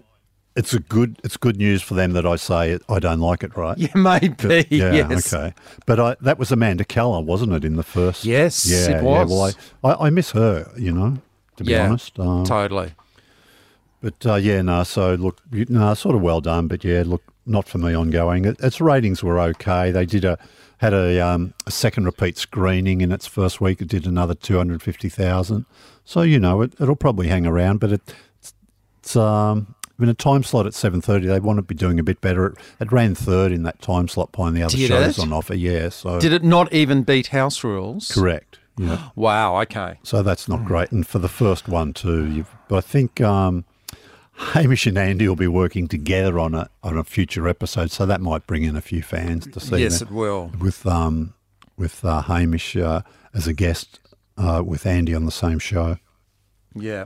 it's 0.58 0.74
a 0.74 0.80
good, 0.80 1.20
it's 1.24 1.38
good 1.38 1.58
news 1.58 1.82
for 1.82 1.94
them 1.94 2.14
that 2.14 2.26
I 2.26 2.36
say 2.36 2.72
it, 2.72 2.82
I 2.90 3.00
don't 3.00 3.20
like 3.20 3.44
it, 3.44 3.56
right? 3.56 3.78
Yeah, 3.78 3.90
maybe. 3.96 4.66
Yeah, 4.70 4.92
yes. 4.92 5.32
okay. 5.32 5.54
But 5.86 6.00
I, 6.00 6.16
that 6.22 6.40
was 6.40 6.52
Amanda 6.52 6.84
Keller, 6.84 7.22
wasn't 7.22 7.54
it, 7.54 7.64
in 7.64 7.76
the 7.76 7.84
first? 7.84 8.26
Yes, 8.26 8.66
yeah, 8.66 8.98
it 8.98 9.04
Yeah, 9.04 9.24
well, 9.24 9.44
I, 9.44 9.52
I, 9.88 10.08
I 10.08 10.10
miss 10.10 10.32
her, 10.32 10.70
you 10.76 10.92
know, 10.92 11.20
to 11.58 11.64
be 11.64 11.72
Yeah, 11.72 11.88
honest. 11.88 12.20
Um, 12.20 12.44
Totally. 12.44 12.92
But 14.02 14.26
uh, 14.26 14.36
yeah, 14.36 14.62
no. 14.62 14.84
So 14.84 15.16
look, 15.16 15.42
no, 15.52 15.94
sort 15.94 16.16
of 16.16 16.22
well 16.22 16.42
done. 16.42 16.68
But 16.68 16.84
yeah, 16.84 17.04
look, 17.06 17.24
not 17.46 17.68
for 17.68 17.78
me 17.80 17.94
ongoing. 17.96 18.46
It, 18.46 18.60
its 18.60 18.80
ratings 18.80 19.24
were 19.24 19.40
okay. 19.40 19.92
They 19.92 20.06
did 20.06 20.24
a 20.24 20.38
had 20.78 20.94
a, 20.94 21.20
um, 21.20 21.56
a 21.66 21.72
second 21.72 22.06
repeat 22.06 22.38
screening 22.38 23.02
in 23.02 23.12
its 23.12 23.26
first 23.26 23.60
week. 23.60 23.82
It 23.82 23.88
did 23.88 24.06
another 24.06 24.36
two 24.36 24.58
hundred 24.58 24.84
fifty 24.84 25.10
thousand. 25.10 25.66
So 26.06 26.22
you 26.22 26.40
know, 26.40 26.62
it, 26.62 26.74
it'll 26.80 26.96
probably 26.96 27.28
hang 27.28 27.48
around. 27.48 27.80
But 27.80 27.94
it, 27.94 28.14
it's, 28.40 28.54
it's 29.00 29.16
um. 29.16 29.76
In 30.00 30.10
a 30.10 30.14
time 30.14 30.44
slot 30.44 30.68
at 30.68 30.74
seven 30.76 31.02
thirty, 31.02 31.26
they 31.28 31.40
want 31.40 31.58
to 31.58 31.64
be 31.64 31.74
doing 31.74 32.00
a 32.00 32.04
bit 32.04 32.22
better. 32.22 32.46
It, 32.48 32.58
it 32.82 32.92
ran 32.92 33.16
third 33.16 33.52
in 33.52 33.64
that 33.64 33.82
time 33.82 34.08
slot 34.08 34.32
behind 34.32 34.56
the 34.56 34.62
other 34.64 34.78
Did 34.78 34.88
shows 34.90 35.18
it? 35.18 35.22
on 35.22 35.34
offer. 35.34 35.56
Yeah, 35.56 35.90
so 35.90 36.20
Did 36.20 36.34
it 36.34 36.44
not 36.44 36.72
even 36.72 37.02
beat 37.04 37.28
House 37.28 37.64
Rules? 37.64 38.12
correct. 38.12 38.60
Yeah. 38.78 39.10
Wow, 39.16 39.60
okay. 39.64 39.98
So 40.04 40.22
that's 40.22 40.48
not 40.48 40.64
great. 40.66 40.92
And 40.92 41.06
for 41.08 41.18
the 41.18 41.28
first 41.28 41.68
one 41.68 41.94
too, 41.94 42.28
you've, 42.32 42.54
but 42.68 42.76
I 42.78 42.82
think 42.82 43.20
um, 43.22 43.66
Hamish 44.34 44.86
and 44.86 45.00
Andy 45.00 45.28
will 45.28 45.36
be 45.36 45.48
working 45.48 45.88
together 45.88 46.38
on 46.38 46.54
a 46.54 46.70
on 46.84 46.96
a 46.96 47.04
future 47.04 47.48
episode, 47.48 47.90
so 47.90 48.06
that 48.06 48.22
might 48.22 48.46
bring 48.46 48.62
in 48.64 48.76
a 48.76 48.82
few 48.82 49.02
fans 49.02 49.48
to 49.48 49.60
see 49.60 49.78
Yes, 49.78 49.98
that 50.00 50.10
it 50.10 50.14
will. 50.14 50.52
with 50.60 50.86
um 50.86 51.34
with 51.76 52.06
uh, 52.06 52.22
Hamish 52.22 52.76
uh, 52.78 53.02
as 53.34 53.48
a 53.48 53.54
guest 53.54 54.00
uh, 54.38 54.62
with 54.64 54.86
Andy 54.86 55.16
on 55.16 55.26
the 55.26 55.32
same 55.32 55.58
show. 55.58 55.98
Yeah. 56.76 57.06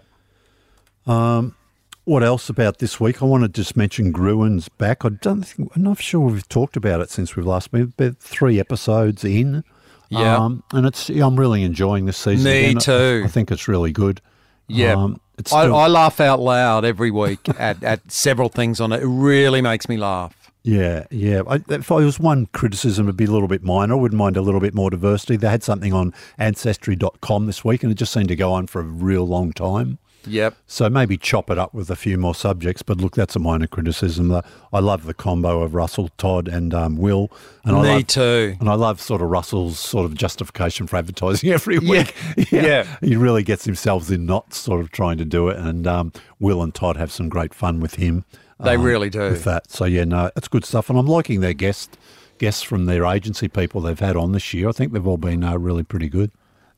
What 2.11 2.23
else 2.23 2.49
about 2.49 2.79
this 2.79 2.99
week? 2.99 3.21
I 3.21 3.25
want 3.25 3.43
to 3.43 3.47
just 3.47 3.77
mention 3.77 4.11
Gruen's 4.11 4.67
back. 4.67 5.05
I 5.05 5.09
don't 5.21 5.43
think 5.43 5.71
I'm 5.73 5.83
not 5.83 6.01
sure 6.01 6.19
we've 6.19 6.49
talked 6.49 6.75
about 6.75 6.99
it 6.99 7.09
since 7.09 7.37
we've 7.37 7.45
last 7.45 7.71
been 7.71 7.93
but 7.95 8.17
three 8.17 8.59
episodes 8.59 9.23
in. 9.23 9.63
Yeah. 10.09 10.35
um, 10.35 10.61
and 10.73 10.85
it's 10.85 11.07
I'm 11.07 11.39
really 11.39 11.63
enjoying 11.63 12.07
this 12.07 12.17
season. 12.17 12.51
Me 12.51 12.65
again. 12.71 12.79
Too. 12.81 13.23
I, 13.23 13.29
think 13.29 13.49
it's 13.49 13.69
really 13.69 13.93
good. 13.93 14.19
Yeah. 14.67 14.91
um, 14.95 15.21
it's 15.37 15.53
I, 15.53 15.61
still- 15.61 15.75
I 15.77 15.87
laugh 15.87 16.19
out 16.19 16.41
loud 16.41 16.83
every 16.83 17.11
week 17.11 17.47
at, 17.57 17.81
at 17.81 18.11
several 18.11 18.49
things 18.49 18.81
on 18.81 18.91
it. 18.91 19.03
It 19.03 19.07
really 19.07 19.61
makes 19.61 19.87
me 19.87 19.95
laugh. 19.95 20.51
Yeah, 20.63 21.05
yeah. 21.11 21.43
I, 21.47 21.61
if 21.69 21.93
I 21.93 22.03
was 22.03 22.19
one 22.19 22.47
criticism, 22.47 23.05
it'd 23.05 23.15
be 23.15 23.23
a 23.23 23.31
little 23.31 23.47
bit 23.47 23.63
minor. 23.63 23.93
I 23.93 23.97
wouldn't 23.97 24.19
mind 24.19 24.35
a 24.35 24.41
little 24.41 24.59
bit 24.59 24.73
more 24.73 24.89
diversity. 24.89 25.37
They 25.37 25.47
had 25.47 25.63
something 25.63 25.93
on 25.93 26.13
Ancestry.com 26.37 27.45
this 27.45 27.63
week, 27.63 27.83
and 27.83 27.91
it 27.91 27.95
just 27.95 28.11
seemed 28.11 28.27
to 28.27 28.35
go 28.35 28.51
on 28.51 28.67
for 28.67 28.81
a 28.81 28.83
real 28.83 29.25
long 29.25 29.53
time. 29.53 29.97
Yep. 30.25 30.55
So 30.67 30.89
maybe 30.89 31.17
chop 31.17 31.49
it 31.49 31.57
up 31.57 31.73
with 31.73 31.89
a 31.89 31.95
few 31.95 32.17
more 32.17 32.35
subjects. 32.35 32.81
But 32.81 32.97
look, 32.97 33.15
that's 33.15 33.35
a 33.35 33.39
minor 33.39 33.67
criticism. 33.67 34.31
I 34.71 34.79
love 34.79 35.05
the 35.05 35.13
combo 35.13 35.61
of 35.61 35.73
Russell, 35.73 36.09
Todd, 36.17 36.47
and 36.47 36.73
um, 36.73 36.97
Will. 36.97 37.31
And 37.63 37.75
I 37.75 37.81
Me 37.81 37.89
love, 37.89 38.07
too. 38.07 38.55
And 38.59 38.69
I 38.69 38.75
love 38.75 39.01
sort 39.01 39.21
of 39.21 39.29
Russell's 39.29 39.79
sort 39.79 40.05
of 40.05 40.15
justification 40.15 40.87
for 40.87 40.97
advertising 40.97 41.49
every 41.53 41.77
Yeah, 41.81 42.05
week. 42.37 42.51
yeah. 42.51 42.97
He 43.01 43.15
really 43.15 43.43
gets 43.43 43.65
himself 43.65 44.09
in 44.11 44.25
knots 44.25 44.57
sort 44.57 44.81
of 44.81 44.91
trying 44.91 45.17
to 45.17 45.25
do 45.25 45.49
it. 45.49 45.57
And 45.57 45.87
um, 45.87 46.11
Will 46.39 46.61
and 46.61 46.73
Todd 46.73 46.97
have 46.97 47.11
some 47.11 47.29
great 47.29 47.53
fun 47.53 47.79
with 47.79 47.95
him. 47.95 48.25
They 48.59 48.75
um, 48.75 48.83
really 48.83 49.09
do. 49.09 49.21
With 49.31 49.43
that. 49.45 49.71
So, 49.71 49.85
yeah, 49.85 50.03
no, 50.03 50.29
it's 50.35 50.47
good 50.47 50.65
stuff. 50.65 50.89
And 50.89 50.99
I'm 50.99 51.07
liking 51.07 51.41
their 51.41 51.53
guest, 51.53 51.97
guests 52.37 52.61
from 52.61 52.85
their 52.85 53.05
agency 53.05 53.47
people 53.47 53.81
they've 53.81 53.99
had 53.99 54.15
on 54.15 54.33
this 54.33 54.53
year. 54.53 54.69
I 54.69 54.71
think 54.71 54.93
they've 54.93 55.07
all 55.07 55.17
been 55.17 55.43
uh, 55.43 55.57
really 55.57 55.83
pretty 55.83 56.09
good. 56.09 56.29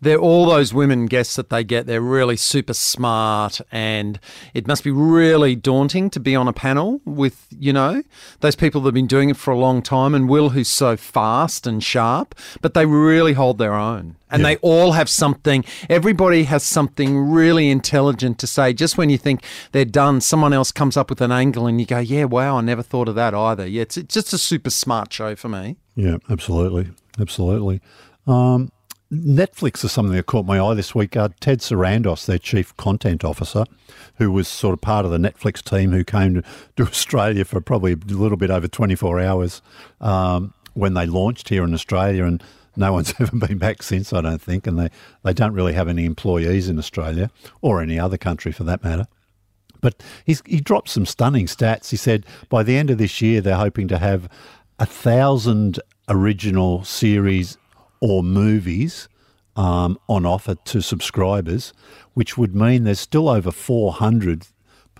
They're 0.04 0.20
all 0.20 0.46
those 0.46 0.74
women 0.74 1.06
guests 1.08 1.36
that 1.36 1.50
they 1.50 1.64
get. 1.64 1.86
They're 1.88 2.02
really 2.02 2.38
super 2.38 2.74
smart, 2.74 3.60
and 3.72 4.20
it 4.54 4.68
must 4.68 4.84
be 4.84 4.92
really 4.92 5.56
daunting 5.56 6.10
to 6.12 6.20
be 6.20 6.36
on 6.36 6.48
a 6.48 6.54
panel 6.54 7.02
with 7.06 7.48
you 7.50 7.74
know 7.74 8.04
those 8.42 8.56
people 8.56 8.82
that 8.82 8.88
have 8.90 8.94
been 8.94 9.08
doing 9.08 9.30
it 9.30 9.38
for 9.38 9.52
a 9.52 9.58
long 9.58 9.82
time. 9.82 10.14
And 10.14 10.30
Will, 10.30 10.50
who's 10.50 10.68
so 10.68 10.96
fast 10.98 11.66
and 11.66 11.84
sharp, 11.84 12.36
but 12.62 12.74
they 12.74 12.86
really 12.86 13.34
hold 13.34 13.58
their 13.58 13.74
own, 13.74 14.16
and 14.30 14.42
Yeah. 14.42 14.50
they 14.50 14.56
all 14.58 14.92
have 14.92 15.10
something. 15.10 15.64
Everybody 15.90 16.44
has 16.44 16.64
something 16.64 17.18
really 17.18 17.70
intelligent 17.70 18.40
to 18.40 18.48
say. 18.48 18.74
Just 18.74 18.98
when 18.98 19.10
you 19.10 19.18
think 19.18 19.44
they're 19.72 19.86
done, 19.86 20.22
someone 20.22 20.54
else 20.54 20.72
comes 20.72 20.98
up 20.98 21.10
with 21.10 21.22
an 21.22 21.32
angle, 21.32 21.66
and 21.66 21.80
you 21.80 21.86
go, 21.88 22.00
"Yeah, 22.00 22.26
wow, 22.26 22.58
I 22.58 22.62
never 22.62 22.84
thought 22.84 23.08
of 23.08 23.16
that 23.16 23.34
either." 23.34 23.66
Yeah, 23.66 23.84
it's, 23.84 23.98
it's 23.98 24.14
just 24.14 24.34
a 24.34 24.38
super 24.38 24.70
smart 24.70 25.14
show 25.14 25.36
for 25.36 25.48
me. 25.50 25.78
Yeah, 25.96 26.18
absolutely, 26.30 26.90
absolutely. 27.20 27.80
Um, 28.28 28.72
Netflix 29.14 29.84
is 29.86 29.92
something 29.92 30.16
that 30.16 30.26
caught 30.26 30.46
my 30.46 30.60
eye 30.60 30.74
this 30.74 30.96
week. 30.96 31.16
Uh, 31.16 31.30
Ted 31.40 31.60
Sarandos, 31.60 32.26
their 32.26 32.40
chief 32.40 32.76
content 32.78 33.24
officer, 33.24 33.66
who 34.16 34.32
was 34.32 34.48
sort 34.48 34.74
of 34.74 34.82
part 34.82 35.06
of 35.06 35.12
the 35.12 35.18
Netflix 35.18 35.62
team 35.64 35.92
who 35.92 36.04
came 36.04 36.42
to, 36.42 36.44
Australia 36.84 37.46
for 37.46 37.62
probably 37.62 37.94
a 37.94 38.14
little 38.14 38.38
bit 38.38 38.50
over 38.50 38.68
24 38.68 39.20
hours 39.20 39.62
um, 40.02 40.54
when 40.74 40.96
they 40.96 41.06
launched 41.06 41.50
here 41.50 41.64
in 41.64 41.74
Australia, 41.74 42.26
and 42.26 42.44
no 42.76 42.92
one's 42.94 43.14
ever 43.20 43.36
been 43.36 43.58
back 43.58 43.84
since, 43.84 44.12
I 44.12 44.22
don't 44.22 44.42
think. 44.42 44.66
And 44.66 44.80
they, 44.80 44.90
they 45.24 45.34
don't 45.34 45.54
really 45.54 45.74
have 45.74 45.88
any 45.88 46.06
employees 46.06 46.68
in 46.68 46.80
Australia 46.80 47.30
or 47.62 47.82
any 47.82 48.00
other 48.00 48.18
country 48.18 48.52
for 48.52 48.64
that 48.64 48.84
matter. 48.84 49.06
But 49.82 50.02
he's, 50.26 50.42
he 50.46 50.62
dropped 50.62 50.90
some 50.90 51.06
stunning 51.06 51.46
stats. 51.46 51.90
He 51.90 51.98
said 51.98 52.26
by 52.50 52.64
the 52.64 52.78
end 52.78 52.90
of 52.90 52.98
this 52.98 53.22
year, 53.22 53.42
they're 53.42 53.58
hoping 53.58 53.88
to 53.90 53.98
have 53.98 54.30
a 54.80 54.86
thousand 54.86 55.80
original 56.10 56.84
series 56.84 57.58
or 58.04 58.22
movies 58.22 59.08
um, 59.56 59.98
on 60.10 60.26
offer 60.26 60.56
to 60.56 60.82
subscribers, 60.82 61.72
which 62.16 62.38
would 62.38 62.54
mean 62.54 62.84
there's 62.84 63.00
still 63.00 63.30
over 63.30 63.50
400 63.50 64.48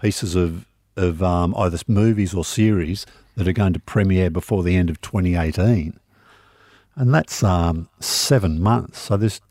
pieces 0.02 0.36
of, 0.36 0.66
of 0.96 1.22
um, 1.22 1.54
either 1.58 1.78
movies 1.86 2.34
or 2.34 2.46
series 2.46 3.06
that 3.36 3.46
are 3.46 3.52
going 3.52 3.74
to 3.74 3.80
premiere 3.80 4.30
before 4.30 4.64
the 4.64 4.78
end 4.78 4.90
of 4.90 5.02
2018. 5.02 6.00
And 6.96 7.14
that's 7.14 7.44
um, 7.44 7.90
seven 8.00 8.62
months. 8.62 9.00
So 9.00 9.18
there's, 9.18 9.42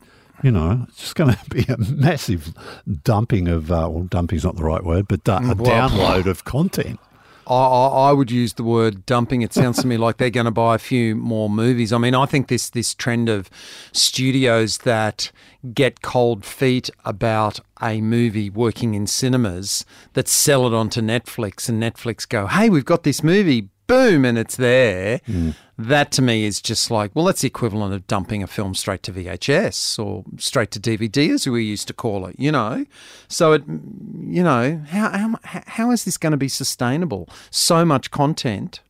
you 0.41 0.49
know, 0.49 0.87
it's 0.89 0.97
just 0.97 1.15
going 1.15 1.35
to 1.35 1.49
be 1.51 1.63
a 1.71 1.77
massive 1.77 2.55
dumping 3.03 3.47
of, 3.47 3.71
uh, 3.71 3.87
well, 3.87 4.05
dumping's 4.05 4.43
not 4.43 4.55
the 4.55 4.63
right 4.63 4.83
word, 4.83 5.07
but 5.07 5.29
uh, 5.29 5.41
a 5.43 5.53
well- 5.53 5.89
download 5.89 6.25
of 6.25 6.43
content. 6.43 6.99
I, 7.47 7.53
I, 7.53 8.11
would 8.11 8.31
use 8.31 8.53
the 8.53 8.63
word 8.63 9.05
dumping. 9.05 9.41
It 9.41 9.53
sounds 9.53 9.81
to 9.81 9.87
me 9.87 9.97
like 9.97 10.17
they're 10.17 10.29
going 10.29 10.45
to 10.45 10.51
buy 10.51 10.75
a 10.75 10.79
few 10.79 11.15
more 11.15 11.49
movies. 11.49 11.91
I 11.91 11.97
mean, 11.97 12.15
I 12.15 12.25
think 12.25 12.47
this 12.47 12.69
this 12.69 12.93
trend 12.93 13.29
of 13.29 13.49
studios 13.91 14.79
that 14.79 15.31
get 15.73 16.01
cold 16.01 16.45
feet 16.45 16.89
about 17.05 17.59
a 17.81 18.01
movie 18.01 18.49
working 18.49 18.93
in 18.95 19.07
cinemas 19.07 19.85
that 20.13 20.27
sell 20.27 20.67
it 20.67 20.73
onto 20.73 21.01
Netflix 21.01 21.67
and 21.69 21.81
Netflix 21.81 22.27
go, 22.27 22.47
"Hey, 22.47 22.69
we've 22.69 22.85
got 22.85 23.03
this 23.03 23.23
movie." 23.23 23.69
Boom, 23.87 24.25
and 24.25 24.37
it's 24.37 24.55
there. 24.55 25.19
Hmm. 25.25 25.51
That 25.77 26.11
to 26.13 26.21
me 26.21 26.45
is 26.45 26.61
just 26.61 26.91
like, 26.91 27.11
well, 27.13 27.25
that's 27.25 27.41
the 27.41 27.47
equivalent 27.47 27.93
of 27.93 28.07
dumping 28.07 28.43
a 28.43 28.47
film 28.47 28.75
straight 28.75 29.03
to 29.03 29.11
VHS 29.11 29.97
or 30.03 30.23
straight 30.37 30.71
to 30.71 30.79
DVD, 30.79 31.33
as 31.33 31.47
we 31.47 31.63
used 31.63 31.87
to 31.87 31.93
call 31.93 32.25
it, 32.27 32.35
you 32.39 32.51
know? 32.51 32.85
So, 33.27 33.53
it, 33.53 33.63
you 33.67 34.43
know, 34.43 34.81
how, 34.87 35.09
how, 35.09 35.61
how 35.67 35.91
is 35.91 36.05
this 36.05 36.17
going 36.17 36.31
to 36.31 36.37
be 36.37 36.47
sustainable? 36.47 37.27
So 37.49 37.83
much 37.83 38.11
content. 38.11 38.81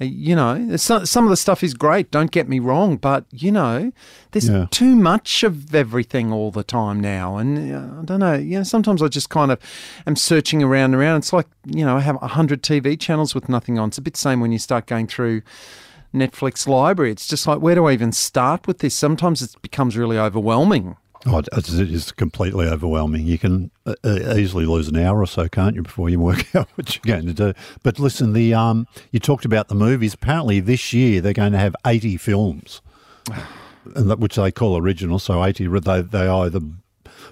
You 0.00 0.34
know, 0.34 0.76
some, 0.76 1.06
some 1.06 1.22
of 1.24 1.30
the 1.30 1.36
stuff 1.36 1.62
is 1.62 1.72
great, 1.72 2.10
don't 2.10 2.32
get 2.32 2.48
me 2.48 2.58
wrong, 2.58 2.96
but, 2.96 3.24
you 3.30 3.52
know, 3.52 3.92
there's 4.32 4.48
Yeah. 4.48 4.66
too 4.70 4.96
much 4.96 5.44
of 5.44 5.72
everything 5.74 6.32
all 6.32 6.50
the 6.50 6.64
time 6.64 6.98
now. 7.00 7.36
And 7.36 7.72
uh, 7.72 8.00
I 8.00 8.04
don't 8.04 8.18
know, 8.18 8.34
you 8.34 8.58
know, 8.58 8.64
sometimes 8.64 9.02
I 9.02 9.08
just 9.08 9.30
kind 9.30 9.52
of 9.52 9.58
am 10.06 10.16
searching 10.16 10.62
around 10.64 10.94
and 10.94 10.96
around. 10.96 11.18
It's 11.18 11.32
like, 11.32 11.46
you 11.64 11.84
know, 11.84 11.96
I 11.96 12.00
have 12.00 12.16
100 12.16 12.62
TV 12.62 12.98
channels 12.98 13.34
with 13.36 13.48
nothing 13.48 13.78
on. 13.78 13.88
It's 13.90 13.98
a 13.98 14.02
bit 14.02 14.16
same 14.16 14.40
when 14.40 14.50
you 14.50 14.58
start 14.58 14.86
going 14.86 15.06
through 15.06 15.42
Netflix 16.12 16.66
library. 16.66 17.12
It's 17.12 17.26
just 17.28 17.46
like, 17.46 17.60
where 17.60 17.74
do 17.76 17.86
I 17.86 17.92
even 17.92 18.10
start 18.12 18.66
with 18.66 18.78
this? 18.78 18.94
Sometimes 18.96 19.42
it 19.42 19.54
becomes 19.62 19.96
really 19.96 20.18
overwhelming. 20.18 20.96
Oh, 21.26 21.42
it's, 21.52 22.12
completely 22.12 22.66
overwhelming. 22.66 23.26
You 23.26 23.38
can 23.38 23.70
uh, 23.86 23.94
uh, 24.04 24.34
easily 24.36 24.66
lose 24.66 24.88
an 24.88 24.96
hour 24.96 25.20
or 25.20 25.26
so, 25.26 25.48
can't 25.48 25.74
you, 25.74 25.82
before 25.82 26.10
you 26.10 26.20
work 26.20 26.54
out 26.54 26.68
what 26.74 26.94
you're 26.94 27.16
going 27.16 27.26
to 27.26 27.32
do? 27.32 27.54
But 27.82 27.98
listen, 27.98 28.34
the 28.34 28.52
um, 28.52 28.86
you 29.10 29.20
talked 29.20 29.44
about 29.44 29.68
the 29.68 29.74
movies. 29.74 30.12
Apparently, 30.14 30.60
this 30.60 30.92
year 30.92 31.20
they're 31.20 31.32
going 31.32 31.52
to 31.52 31.58
have 31.58 31.74
80 31.86 32.18
films, 32.18 32.82
which 33.96 34.36
they 34.36 34.52
call 34.52 34.76
original. 34.76 35.18
So 35.18 35.42
80, 35.42 35.66
they 35.80 36.02
they 36.02 36.28
either 36.28 36.60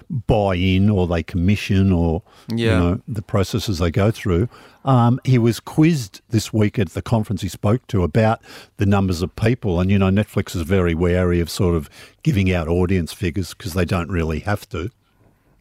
buy 0.09 0.55
in 0.55 0.89
or 0.89 1.07
they 1.07 1.23
commission 1.23 1.91
or 1.91 2.23
you 2.49 2.79
know 2.79 3.01
the 3.07 3.21
processes 3.21 3.79
they 3.79 3.91
go 3.91 4.11
through. 4.11 4.47
Um, 4.85 5.19
he 5.23 5.37
was 5.37 5.59
quizzed 5.59 6.21
this 6.29 6.51
week 6.51 6.77
at 6.77 6.89
the 6.89 7.01
conference 7.01 7.41
he 7.41 7.47
spoke 7.47 7.87
to 7.87 8.03
about 8.03 8.41
the 8.77 8.85
numbers 8.85 9.21
of 9.21 9.35
people, 9.35 9.79
and 9.79 9.89
you 9.89 9.97
know 9.99 10.09
Netflix 10.09 10.55
is 10.55 10.61
very 10.63 10.93
wary 10.93 11.39
of 11.39 11.49
sort 11.49 11.75
of 11.75 11.89
giving 12.23 12.51
out 12.51 12.67
audience 12.67 13.13
figures 13.13 13.53
because 13.53 13.73
they 13.73 13.85
don't 13.85 14.09
really 14.09 14.39
have 14.41 14.67
to. 14.69 14.89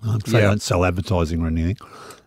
Um, 0.03 0.21
'cause 0.21 0.33
They 0.33 0.41
don't 0.49 0.63
sell 0.63 0.85
advertising 0.85 1.43
or 1.43 1.47
anything. 1.47 1.77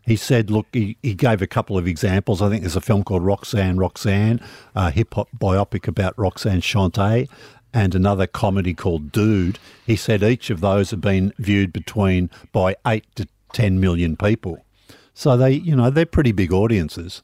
He 0.05 0.15
said, 0.15 0.51
look, 0.51 0.67
he, 0.71 0.97
he 1.01 1.15
gave 1.15 1.41
a 1.41 1.47
couple 1.47 1.79
of 1.79 1.87
examples. 1.87 2.39
I 2.39 2.47
think 2.47 2.61
there's 2.61 2.75
a 2.75 2.81
film 2.81 3.03
called 3.03 3.23
Roxanne, 3.25 3.77
Roxanne, 3.77 4.39
a 4.75 4.91
hip 4.91 5.15
hop 5.15 5.27
biopic 5.35 5.87
about 5.87 6.13
Roxanne 6.17 6.61
Shante, 6.61 7.27
and 7.75 7.93
another 7.93 8.25
comedy 8.25 8.73
called 8.73 9.11
Dude. 9.11 9.59
He 9.85 9.95
said 9.97 10.23
each 10.23 10.49
of 10.49 10.61
those 10.61 10.89
have 10.91 11.01
been 11.01 11.33
viewed 11.37 11.71
between 11.73 12.29
by 12.51 12.75
eight 12.87 13.05
to 13.17 13.27
10 13.53 13.79
million 13.79 14.15
people. 14.17 14.65
So 15.13 15.37
they, 15.37 15.51
you 15.51 15.75
know, 15.75 15.89
they're 15.89 16.05
pretty 16.05 16.31
big 16.31 16.51
audiences. 16.51 17.21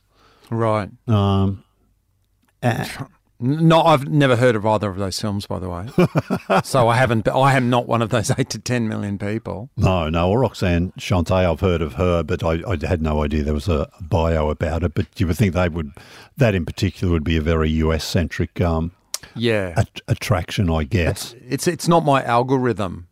Right. 0.50 0.89
Um, 1.08 1.63
a- 2.62 2.88
No, 3.39 3.81
I've 3.81 4.08
never 4.08 4.36
heard 4.36 4.55
of 4.55 4.65
either 4.67 4.89
of 4.89 4.98
those 4.98 5.20
films, 5.20 5.48
by 5.48 5.58
the 5.58 5.67
way. 5.70 5.88
so 6.63 6.88
I 6.89 6.96
haven't. 6.98 7.27
I 7.27 7.55
am 7.55 7.70
not 7.72 7.88
one 7.88 8.01
of 8.03 8.10
those 8.10 8.29
eight 8.38 8.50
to 8.51 8.60
ten 8.60 8.88
million 8.88 9.17
people. 9.17 9.70
no, 9.77 10.10
no, 10.10 10.27
well, 10.29 10.38
Roxanne 10.38 10.91
Shante, 11.00 11.31
I've 11.31 11.60
heard 11.62 11.81
of 11.81 11.93
her, 11.96 12.22
but 12.24 12.43
I, 12.43 12.62
I 12.67 12.77
had 12.86 13.01
no 13.01 13.24
idea 13.24 13.41
there 13.43 13.53
was 13.55 13.67
a 13.67 13.89
bio 14.00 14.50
about 14.51 14.84
it. 14.84 14.93
But 14.93 15.08
you 15.20 15.25
would 15.27 15.38
think 15.38 15.53
they 15.55 15.70
would, 15.70 15.91
that 16.38 16.53
in 16.53 16.65
particular 16.65 17.12
would 17.13 17.24
be 17.24 17.36
a 17.38 17.41
very 17.41 17.70
US 17.72 18.03
centric 18.03 18.62
um, 18.62 18.91
Yeah, 19.36 19.74
at- 19.78 20.01
attraction, 20.08 20.70
I 20.70 20.84
guess. 20.84 21.36
it's 21.48 21.68
it's 21.68 21.88
not 21.88 22.04
my 22.06 22.24
algorithm. 22.24 23.08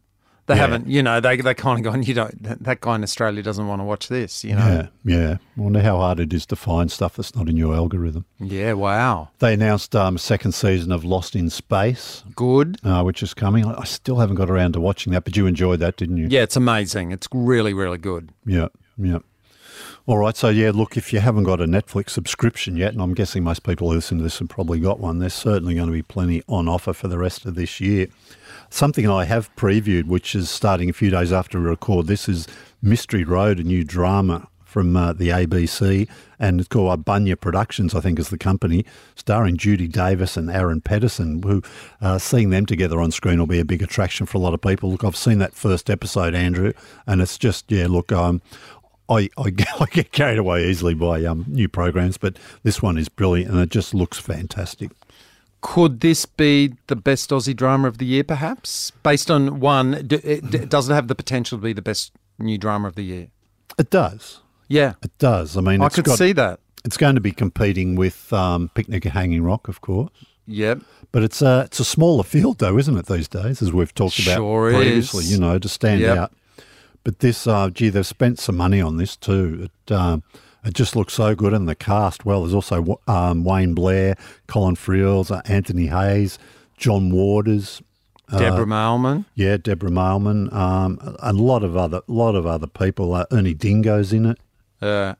They 0.46 0.56
Yeah. 0.56 0.62
haven't, 0.62 0.88
you 0.88 1.04
know, 1.04 1.20
they 1.20 1.38
they 1.38 1.54
kind 1.54 1.78
of 1.78 1.84
gone. 1.94 2.01
You 2.01 2.16
don't. 2.16 2.42
That, 2.42 2.63
that 2.63 2.82
guy 2.82 2.96
in 2.96 3.04
Australia 3.04 3.44
doesn't 3.44 3.68
want 3.68 3.82
to 3.82 3.84
watch 3.84 4.08
this. 4.08 4.44
You 4.44 4.56
know. 4.56 4.88
Yeah, 5.06 5.16
yeah. 5.18 5.38
I 5.58 5.62
wonder 5.62 5.80
how 5.82 5.98
hard 5.98 6.20
it 6.20 6.34
is 6.34 6.48
to 6.48 6.56
find 6.56 6.92
stuff 6.92 7.16
that's 7.18 7.36
not 7.36 7.48
in 7.48 7.56
your 7.56 7.75
algorithm. 7.75 8.25
Yeah. 8.39 8.74
wow. 8.74 9.30
They 9.38 9.54
announced 9.54 9.96
um, 9.96 10.18
second 10.18 10.54
season 10.54 10.92
of 10.92 11.04
Lost 11.06 11.36
in 11.36 11.51
Space, 11.51 12.24
Good. 12.36 12.78
uh, 12.84 13.04
which 13.04 13.22
is 13.22 13.36
coming. 13.36 13.63
I 13.66 13.82
I 13.82 13.84
still 13.84 14.16
haven't 14.18 14.38
got 14.38 14.50
around 14.50 14.74
to 14.74 14.80
watching 14.82 15.13
that, 15.13 15.24
but 15.24 15.38
you 15.38 15.46
enjoyed 15.46 15.80
that, 15.82 15.98
didn't 15.98 16.18
you? 16.18 16.28
Yeah, 16.32 16.42
it's 16.42 16.56
amazing. 16.56 17.12
It's 17.12 17.28
really 17.32 17.75
really 17.75 18.00
good. 18.00 18.32
Yeah, 18.44 18.70
yeah. 18.98 19.20
All 20.10 20.18
right, 20.18 20.36
so 20.36 20.50
yeah, 20.50 20.72
look, 20.74 20.98
if 20.98 21.13
you 21.13 21.20
haven't 21.20 21.44
got 21.44 21.62
a 21.62 21.66
Netflix 21.66 22.10
subscription 22.10 22.75
yet, 22.75 22.94
and 22.94 23.00
I'm 23.04 23.13
guessing 23.13 23.44
most 23.44 23.62
people 23.62 23.89
who 23.89 23.94
listen 23.94 24.18
to 24.18 24.24
this 24.24 24.39
have 24.39 24.50
probably 24.50 24.80
got 24.80 25.00
one, 25.00 25.20
there's 25.20 25.36
certainly 25.36 25.75
going 25.75 25.86
to 25.86 25.94
be 25.94 26.01
plenty 26.01 26.42
on 26.48 26.68
offer 26.68 26.94
for 26.94 27.08
the 27.08 27.20
rest 27.20 27.46
of 27.46 27.54
this 27.54 27.80
year. 27.80 28.08
Something 28.72 29.08
I 29.08 29.25
have 29.25 29.56
previewed, 29.56 30.08
which 30.08 30.34
is 30.34 30.50
starting 30.50 30.89
a 30.89 30.94
few 30.94 31.12
days 31.12 31.32
after 31.32 31.60
we 31.60 31.68
record 31.68 32.08
this, 32.08 32.28
is 32.28 32.48
Mystery 32.82 33.24
Road, 33.24 33.60
a 33.60 33.63
new 33.63 33.84
drama 33.84 34.48
from 34.63 34.96
uh, 34.96 35.13
the 35.13 35.30
ABC, 35.30 36.08
and 36.39 36.60
it's 36.60 36.70
called 36.70 37.06
Bunya 37.06 37.39
Productions, 37.39 37.94
I 37.94 38.01
think 38.01 38.18
is 38.18 38.30
the 38.30 38.38
company, 38.38 38.86
starring 39.16 39.58
Judy 39.58 39.88
Davis 39.88 40.38
and 40.38 40.50
Aaron 40.50 40.82
Pedersen, 40.82 41.44
who 41.44 41.62
uh, 42.01 42.18
seeing 42.18 42.50
them 42.50 42.66
together 42.66 43.00
on 43.00 43.12
screen 43.12 43.39
will 43.39 43.48
be 43.48 43.60
a 43.60 43.66
big 43.66 43.82
attraction 43.84 44.25
for 44.25 44.38
a 44.38 44.42
lot 44.42 44.54
of 44.56 44.62
people. 44.62 44.92
Look, 44.92 45.04
I've 45.04 45.16
seen 45.16 45.39
that 45.39 45.54
first 45.54 45.89
episode, 45.89 46.34
Andrew, 46.34 46.74
and 47.06 47.22
it's 47.22 47.38
just, 47.38 47.72
yeah, 47.72 47.88
look, 47.88 48.12
um, 48.12 48.42
I, 49.10 49.30
I, 49.38 49.51
I 49.80 49.86
get 49.92 50.12
carried 50.12 50.38
away 50.38 50.70
easily 50.70 50.94
by 50.94 51.24
um, 51.25 51.46
new 51.48 51.68
programs, 51.68 52.18
but 52.18 52.38
this 52.63 52.82
one 52.82 52.98
is 52.98 53.10
brilliant 53.10 53.51
and 53.51 53.60
it 53.60 53.70
just 53.70 53.94
looks 53.94 54.20
fantastic. 54.20 54.92
Could 55.62 56.00
this 56.00 56.25
be 56.25 56.75
the 56.88 56.96
best 56.96 57.32
Aussie 57.32 57.56
drama 57.56 57.88
of 57.89 57.98
the 57.98 58.06
year, 58.06 58.24
perhaps? 58.24 58.92
Based 59.04 59.30
on 59.30 59.60
one, 59.60 60.06
d- 60.08 60.16
it, 60.24 60.70
does 60.70 60.89
it 60.89 60.94
have 60.94 61.08
the 61.10 61.16
potential 61.16 61.58
to 61.58 61.62
be 61.62 61.74
the 61.74 61.82
best 61.82 62.13
new 62.38 62.58
drama 62.58 62.88
of 62.88 62.96
the 62.96 63.04
year? 63.04 63.28
It 63.78 63.89
does. 63.89 64.42
Yeah, 64.70 64.94
It 65.04 65.12
does. 65.18 65.58
I 65.58 65.62
mean, 65.62 65.82
I 65.82 65.88
it's 65.88 65.96
could 65.96 66.06
got, 66.06 66.18
see 66.18 66.32
that. 66.34 66.60
it's 66.86 66.96
going 66.96 67.16
to 67.16 67.22
be 67.22 67.32
competing 67.32 67.96
with 67.96 68.32
um, 68.32 68.70
Picnic 68.75 69.06
at 69.08 69.13
Hanging 69.13 69.42
Rock, 69.44 69.68
of 69.68 69.82
course. 69.82 70.12
Yep. 70.46 70.82
But 71.12 71.24
it's 71.24 71.42
a 71.42 71.62
it's 71.66 71.80
a 71.80 71.86
smaller 71.86 72.24
field 72.24 72.60
though, 72.60 72.78
isn't 72.78 72.96
it? 72.98 73.08
These 73.08 73.28
days, 73.28 73.62
as 73.63 73.74
we've 73.74 73.94
talked 73.94 74.20
about 74.20 74.36
Sure 74.38 74.72
previously, 74.72 75.24
is. 75.24 75.32
you 75.32 75.39
know, 75.39 75.58
to 75.60 75.68
stand 75.70 76.01
Yep. 76.01 76.18
out. 76.18 76.34
But 77.03 77.20
this, 77.20 77.48
uh, 77.48 77.70
gee, 77.70 77.89
they've 77.89 78.06
spent 78.06 78.39
some 78.39 78.58
money 78.58 78.82
on 78.82 78.98
this 78.98 79.15
too. 79.15 79.70
It 79.88 79.91
um, 79.91 80.24
it 80.63 80.74
just 80.74 80.96
looks 80.96 81.13
so 81.13 81.36
good, 81.36 81.53
and 81.53 81.68
the 81.68 81.75
cast. 81.75 82.25
Well, 82.25 82.41
there's 82.41 82.53
also 82.53 83.00
um, 83.08 83.44
Wayne 83.44 83.74
Blair, 83.74 84.15
Colin 84.48 84.75
Friels, 84.75 85.32
uh, 85.32 85.41
Anthony 85.46 85.88
Hayes, 85.88 86.38
John 86.77 87.12
Waters, 87.12 87.82
Deborah 88.38 88.68
Mailman. 88.68 89.25
Yeah, 89.36 89.58
Deborah 89.58 89.91
Mailman. 89.91 90.53
Um, 90.53 91.00
a 91.20 91.34
lot 91.34 91.63
of 91.63 91.75
other, 91.75 92.01
lot 92.08 92.36
of 92.36 92.46
other 92.46 92.68
people. 92.68 93.13
Uh, 93.13 93.25
Ernie 93.32 93.53
Dingo's 93.53 94.13
in 94.13 94.25
it. 94.25 94.39
Uh, 94.82 95.15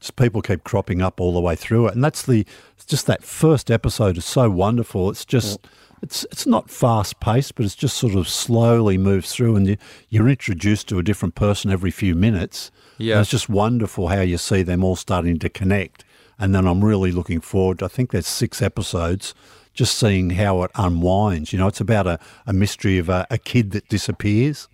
just 0.00 0.16
people 0.16 0.42
keep 0.42 0.64
cropping 0.64 1.02
up 1.02 1.20
all 1.20 1.32
the 1.32 1.40
way 1.40 1.54
through 1.54 1.88
it, 1.88 1.94
and 1.94 2.02
that's 2.02 2.24
the 2.24 2.46
it's 2.76 2.86
just 2.86 3.06
that 3.06 3.22
first 3.22 3.70
episode 3.70 4.16
is 4.16 4.24
so 4.24 4.50
wonderful. 4.50 5.10
It's 5.10 5.24
just 5.24 5.66
it's 6.02 6.24
it's 6.30 6.46
not 6.46 6.70
fast 6.70 7.20
paced, 7.20 7.54
but 7.54 7.64
it's 7.64 7.74
just 7.74 7.96
sort 7.96 8.14
of 8.14 8.28
slowly 8.28 8.98
moves 8.98 9.32
through, 9.32 9.56
and 9.56 9.66
you, 9.66 9.76
you're 10.08 10.28
introduced 10.28 10.88
to 10.88 10.98
a 10.98 11.02
different 11.02 11.34
person 11.34 11.70
every 11.70 11.90
few 11.90 12.14
minutes. 12.14 12.70
Yeah. 12.98 13.14
And 13.14 13.22
it's 13.22 13.30
just 13.30 13.48
wonderful 13.48 14.08
how 14.08 14.20
you 14.20 14.38
see 14.38 14.62
them 14.62 14.84
all 14.84 14.96
starting 14.96 15.38
to 15.38 15.48
connect, 15.48 16.04
and 16.38 16.54
then 16.54 16.66
I'm 16.66 16.84
really 16.84 17.12
looking 17.12 17.40
forward. 17.40 17.82
I 17.82 17.88
think 17.88 18.12
there's 18.12 18.26
six 18.26 18.62
episodes. 18.62 19.34
Just 19.72 19.96
seeing 19.96 20.30
how 20.30 20.64
it 20.64 20.72
unwinds. 20.74 21.52
You 21.52 21.60
know, 21.60 21.68
it's 21.68 21.80
about 21.80 22.06
a, 22.08 22.18
a 22.44 22.52
mystery 22.52 22.98
of 22.98 23.08
a, 23.08 23.24
a 23.30 23.38
kid 23.38 23.70
that 23.70 23.88
disappears 23.88 24.68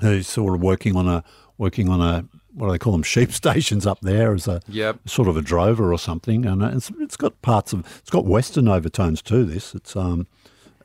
who's 0.00 0.28
sort 0.28 0.54
of 0.54 0.60
working 0.60 0.96
on 0.96 1.08
a 1.08 1.24
working 1.56 1.88
on 1.88 2.00
a 2.00 2.26
what 2.54 2.66
do 2.66 2.72
they 2.72 2.78
call 2.78 2.92
them 2.92 3.02
sheep 3.02 3.32
stations 3.42 3.86
up 3.86 4.00
there 4.02 4.34
as 4.34 4.46
a 4.48 4.60
Yep. 4.68 5.08
sort 5.08 5.28
of 5.28 5.36
a 5.36 5.42
drover 5.42 5.92
or 5.92 5.98
something, 5.98 6.44
and 6.46 6.62
it's 6.62 6.90
it's 7.00 7.16
got 7.16 7.40
parts 7.42 7.72
of 7.72 7.80
it's 8.00 8.10
got 8.10 8.24
western 8.24 8.68
overtones 8.68 9.22
to 9.22 9.44
this. 9.44 9.74
It's 9.74 9.96
um 9.96 10.26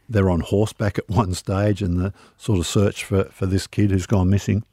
they're 0.10 0.30
on 0.30 0.40
horseback 0.40 0.98
at 0.98 1.10
one 1.10 1.34
stage 1.34 1.82
and 1.82 2.00
the 2.00 2.14
sort 2.38 2.60
of 2.60 2.66
search 2.68 3.04
for 3.04 3.26
for 3.26 3.46
this 3.46 3.68
kid 3.68 3.92
who's 3.92 4.06
gone 4.06 4.30
missing, 4.30 4.64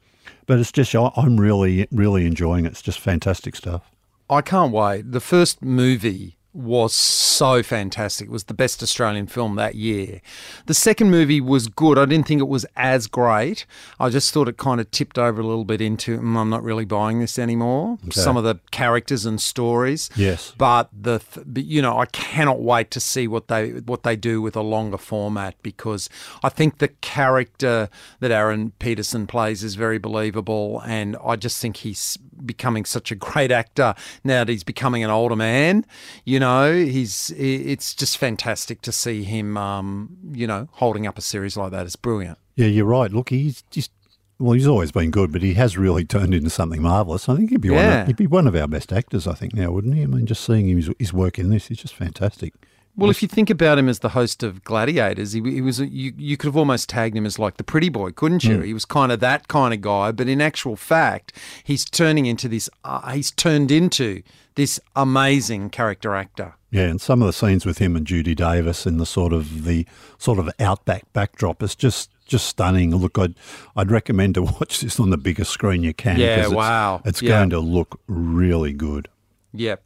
but 0.45 0.59
it's 0.59 0.71
just 0.71 0.95
I'm 0.95 1.37
really 1.37 1.87
really 1.91 2.25
enjoying 2.25 2.65
it. 2.65 2.71
It's 2.71 2.81
just 2.81 2.99
fantastic 2.99 3.55
stuff. 3.55 3.91
I 4.29 4.41
can't 4.41 4.71
wait. 4.71 5.11
The 5.11 5.19
first 5.19 5.61
movie 5.61 6.37
was 6.55 6.93
so 6.93 7.61
fantastic. 7.61 8.27
It 8.27 8.31
was 8.31 8.45
the 8.45 8.53
best 8.53 8.81
Australian 8.81 9.27
film 9.27 9.55
that 9.55 9.75
year. 9.75 10.21
The 10.67 10.73
second 10.73 11.11
movie 11.11 11.41
was 11.41 11.67
good. 11.67 11.97
I 11.97 12.05
didn't 12.05 12.27
think 12.27 12.39
it 12.39 12.47
was 12.47 12.65
as 12.77 13.07
great. 13.07 13.65
I 13.99 14.09
just 14.09 14.33
thought 14.33 14.47
it 14.47 14.57
kind 14.57 14.79
of 14.79 14.89
tipped 14.91 15.19
over 15.19 15.41
a 15.41 15.45
little 15.45 15.65
bit 15.65 15.81
into 15.81 16.17
"Mm, 16.17 16.37
I'm 16.37 16.49
not 16.49 16.63
really 16.63 16.85
buying 16.85 17.19
this 17.19 17.37
anymore. 17.37 17.97
Some 18.11 18.37
of 18.37 18.45
the 18.45 18.55
characters 18.71 19.25
and 19.25 19.41
stories. 19.41 20.09
Yes. 20.15 20.53
But 20.57 20.89
the 20.93 21.19
th- 21.19 21.45
but, 21.45 21.65
you 21.65 21.81
know 21.81 21.99
I 21.99 22.05
cannot 22.05 22.61
wait 22.61 22.89
to 22.91 22.99
see 22.99 23.27
what 23.27 23.49
they 23.49 23.71
what 23.71 24.03
they 24.03 24.15
do 24.15 24.41
with 24.41 24.55
a 24.55 24.61
longer 24.61 24.97
format 24.97 25.55
because 25.61 26.09
I 26.41 26.49
think 26.49 26.77
the 26.77 26.87
character 26.87 27.89
that 28.21 28.31
Aaron 28.31 28.71
Pedersen 28.79 29.27
plays 29.27 29.63
is 29.63 29.75
very 29.75 29.97
believable 29.97 30.81
and 30.85 31.17
I 31.23 31.35
just 31.35 31.61
think 31.61 31.77
he's 31.77 32.17
becoming 32.45 32.85
such 32.85 33.11
a 33.11 33.15
great 33.15 33.51
actor 33.51 33.95
now 34.23 34.43
that 34.43 34.49
he's 34.51 34.63
becoming 34.63 35.03
an 35.03 35.09
older 35.09 35.35
man. 35.35 35.85
You 36.25 36.39
know, 36.39 36.44
he's 36.73 37.31
it's 37.37 37.93
just 37.93 38.17
fantastic 38.17 38.81
to 38.81 38.91
see 38.91 39.23
him 39.23 39.57
um, 39.57 40.17
you 40.31 40.47
know 40.47 40.67
holding 40.73 41.07
up 41.07 41.17
a 41.17 41.21
series 41.21 41.57
like 41.57 41.71
that. 41.71 41.85
It's 41.85 41.95
brilliant. 41.95 42.37
Yeah, 42.55 42.67
you're 42.67 42.85
right. 42.85 43.11
Look, 43.11 43.29
he's 43.29 43.63
just 43.69 43.91
well, 44.37 44.53
he's 44.53 44.67
always 44.67 44.91
been 44.91 45.11
good, 45.11 45.31
but 45.31 45.41
he 45.41 45.53
has 45.53 45.77
really 45.77 46.03
turned 46.03 46.33
into 46.33 46.49
something 46.49 46.81
marvelous. 46.81 47.29
I 47.29 47.35
think 47.37 47.51
he'd 47.51 47.61
be 47.61 47.69
one. 47.69 47.79
Yeah. 47.79 48.01
Of, 48.01 48.07
he'd 48.07 48.17
be 48.17 48.27
one 48.27 48.47
of 48.47 48.55
our 48.55 48.67
best 48.67 48.91
actors. 48.91 49.27
I 49.27 49.33
think 49.33 49.53
now, 49.53 49.71
wouldn't 49.71 49.95
he? 49.95 50.03
I 50.03 50.07
mean, 50.07 50.25
just 50.25 50.43
seeing 50.43 50.67
him, 50.67 50.77
his, 50.77 50.89
his 50.99 51.13
work 51.13 51.39
in 51.39 51.49
this, 51.49 51.67
he's 51.67 51.77
just 51.77 51.95
fantastic. 51.95 52.53
Well, 52.97 53.09
if 53.09 53.21
you 53.21 53.27
think 53.27 53.49
about 53.49 53.77
him 53.77 53.89
as 53.89 53.99
the 53.99 54.09
host 54.09 54.41
of 54.41 54.63
Gladiators, 54.63 55.33
he, 55.33 55.41
he 55.41 55.61
was 55.61 55.79
you, 55.81 56.13
you 56.17 56.37
could 56.37 56.47
have 56.47 56.55
almost 56.55 56.87
tagged 56.89 57.17
him 57.17 57.25
as 57.25 57.37
like 57.37 57.57
the 57.57 57.63
pretty 57.63 57.89
boy, 57.89 58.11
couldn't 58.11 58.43
you? 58.45 58.61
He 58.61 58.73
was 58.73 58.85
kind 58.85 59.11
of 59.11 59.19
that 59.19 59.47
kind 59.49 59.73
of 59.73 59.81
guy, 59.81 60.11
but 60.13 60.29
in 60.29 60.39
actual 60.41 60.75
fact, 60.77 61.33
he's 61.63 61.83
turning 61.83 62.25
into 62.25 62.47
this. 62.47 62.69
Uh, 62.85 63.11
he's 63.11 63.31
turned 63.31 63.69
into 63.71 64.23
this 64.55 64.79
amazing 64.95 65.69
character 65.71 66.15
actor. 66.15 66.53
Yeah, 66.71 66.83
and 66.87 66.99
some 67.01 67.21
of 67.21 67.25
the 67.27 67.33
scenes 67.33 67.65
with 67.65 67.79
him 67.79 67.95
and 67.97 68.07
Judy 68.07 68.33
Davis 68.35 68.85
in 68.85 68.97
the 68.97 69.05
sort 69.05 69.33
of 69.33 69.65
the 69.65 69.85
sort 70.17 70.39
of 70.39 70.49
outback 70.59 71.11
backdrop 71.13 71.61
is 71.61 71.75
just 71.75 72.09
just 72.25 72.47
stunning. 72.47 72.95
Look, 72.95 73.17
I'd 73.19 73.35
I'd 73.75 73.91
recommend 73.91 74.35
to 74.35 74.41
watch 74.59 74.79
this 74.79 74.99
on 75.01 75.09
the 75.09 75.17
biggest 75.17 75.51
screen 75.51 75.83
you 75.83 75.93
can. 75.93 76.17
Yeah, 76.19 76.37
it's- 76.37 76.49
wow. 76.51 77.01
It's 77.03 77.21
Yeah. 77.21 77.37
going 77.39 77.49
to 77.51 77.59
look 77.59 77.99
really 78.07 78.71
good. 78.73 79.09
Yep. 79.53 79.83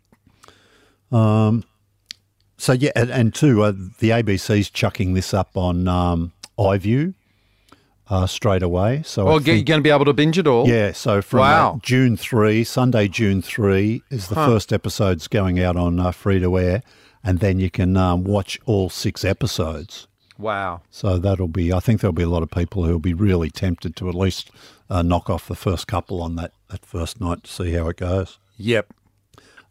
So 2.60 2.74
yeah, 2.74 2.92
and, 2.94 3.10
and 3.10 3.34
too, 3.34 3.64
uh, 3.64 3.72
the 3.72 4.10
ABC's 4.10 4.70
chucking 4.70 5.14
this 5.14 5.34
up 5.34 5.56
on 5.56 5.88
um, 5.88 6.34
iView 6.58 7.14
uh, 8.10 8.28
straight 8.28 8.62
away. 8.62 9.02
So 9.06 9.26
Well, 9.26 9.42
you're 9.42 9.64
going 9.64 9.80
to 9.80 9.82
be 9.82 9.90
able 9.90 10.06
to 10.06 10.14
binge 10.14 10.38
it 10.38 10.46
all. 10.46 10.68
Yeah, 10.68 10.92
so 10.92 11.22
from 11.22 11.40
uh, 11.40 11.80
June 11.82 12.18
3, 12.18 12.66
Sunday, 12.66 13.08
June 13.08 13.42
3, 13.42 14.04
is 14.10 14.28
the 14.28 14.36
first 14.36 14.74
episode's 14.74 15.28
going 15.30 15.60
out 15.60 15.78
on 15.78 16.02
uh, 16.02 16.12
free 16.12 16.40
to 16.40 16.60
air, 16.60 16.84
and 17.24 17.40
then 17.40 17.60
you 17.60 17.70
can 17.70 17.96
um, 17.96 18.26
watch 18.26 18.60
all 18.66 18.90
six 18.90 19.24
episodes. 19.24 20.08
Wow. 20.38 20.82
So 20.90 21.18
that'll 21.18 21.48
be, 21.48 21.72
I 21.72 21.80
think 21.80 22.02
there'll 22.02 22.14
be 22.14 22.24
a 22.24 22.30
lot 22.30 22.44
of 22.44 22.52
people 22.52 22.84
who'll 22.84 23.00
be 23.00 23.14
really 23.14 23.50
tempted 23.50 23.96
to 23.98 24.10
at 24.10 24.16
least 24.16 24.52
uh, 24.90 25.02
knock 25.02 25.30
off 25.30 25.48
the 25.48 25.56
first 25.56 25.88
couple 25.88 26.22
on 26.22 26.36
that, 26.36 26.52
that 26.70 26.86
first 26.86 27.22
night 27.22 27.44
to 27.44 27.52
see 27.52 27.72
how 27.72 27.88
it 27.88 27.98
goes. 27.98 28.38
Yep. 28.58 28.94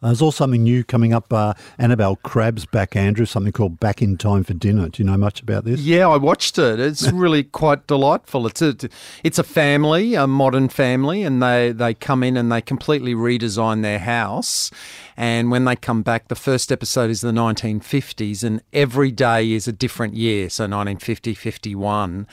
Uh, 0.03 0.09
there's 0.09 0.23
also 0.23 0.45
something 0.45 0.63
new 0.63 0.85
coming 0.85 1.13
up. 1.13 1.33
Uh, 1.33 1.55
Annabelle 1.79 2.17
Crabb's 2.17 2.67
back, 2.67 2.95
Andrew, 2.95 3.27
something 3.27 3.53
called 3.53 3.81
Back 3.81 4.01
in 4.01 4.17
Time 4.17 4.45
for 4.45 4.55
Dinner. 4.55 4.89
Do 4.89 5.03
you 5.03 5.07
know 5.09 5.17
much 5.17 5.41
about 5.41 5.65
this? 5.65 5.81
Yeah, 5.81 6.09
I 6.09 6.17
watched 6.17 6.59
it. 6.59 6.79
It's 6.79 7.11
really 7.13 7.43
quite 7.43 7.87
delightful. 7.87 8.47
It's 8.47 8.63
a 8.63 8.77
it's 9.25 9.39
a 9.39 9.45
family, 9.45 10.15
a 10.15 10.27
modern 10.27 10.69
family, 10.69 11.23
and 11.23 11.43
they 11.43 11.73
they 11.73 11.95
come 11.95 12.23
in 12.23 12.37
and 12.37 12.51
they 12.51 12.63
completely 12.63 13.15
redesign 13.15 13.83
their 13.83 13.99
house. 13.99 14.71
And 15.17 15.51
when 15.51 15.65
they 15.65 15.75
come 15.75 16.03
back, 16.03 16.29
the 16.29 16.37
first 16.37 16.71
episode 16.71 17.11
is 17.11 17.23
the 17.23 17.33
1950s, 17.33 18.45
and 18.45 18.63
every 18.73 19.11
day 19.11 19.51
is 19.51 19.67
a 19.67 19.73
different 19.73 20.15
year. 20.15 20.49
So 20.49 20.63
1950, 20.65 21.35
51, 21.35 22.29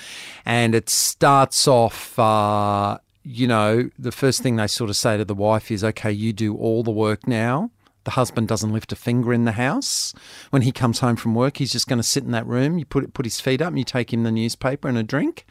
and 0.45 0.75
it 0.75 0.89
starts 0.89 1.67
off. 1.67 2.19
Uh, 2.19 2.99
you 3.25 3.47
know, 3.47 3.89
the 3.97 4.11
first 4.11 4.41
thing 4.41 4.55
they 4.55 4.67
sort 4.67 4.89
of 4.89 4.95
say 4.95 5.17
to 5.17 5.25
the 5.25 5.33
wife 5.33 5.71
is, 5.71 5.83
"Okay, 5.83 6.11
you 6.11 6.31
do 6.31 6.55
all 6.55 6.83
the 6.83 6.91
work 6.91 7.27
now." 7.27 7.71
The 8.03 8.11
husband 8.11 8.47
doesn't 8.47 8.71
lift 8.71 8.91
a 8.91 8.95
finger 8.95 9.33
in 9.33 9.45
the 9.45 9.53
house. 9.53 10.13
When 10.51 10.61
he 10.61 10.71
comes 10.71 10.99
home 10.99 11.15
from 11.15 11.33
work, 11.33 11.57
he's 11.57 11.71
just 11.71 11.87
going 11.87 11.97
to 11.97 12.03
sit 12.03 12.23
in 12.23 12.29
that 12.31 12.45
room. 12.45 12.77
You 12.77 12.85
put 12.85 13.15
put 13.15 13.25
his 13.25 13.41
feet 13.41 13.63
up, 13.63 13.69
and 13.69 13.79
you 13.79 13.83
take 13.83 14.13
him 14.13 14.21
the 14.21 14.31
newspaper 14.31 14.87
and 14.87 14.97
a 14.97 15.01
drink, 15.01 15.43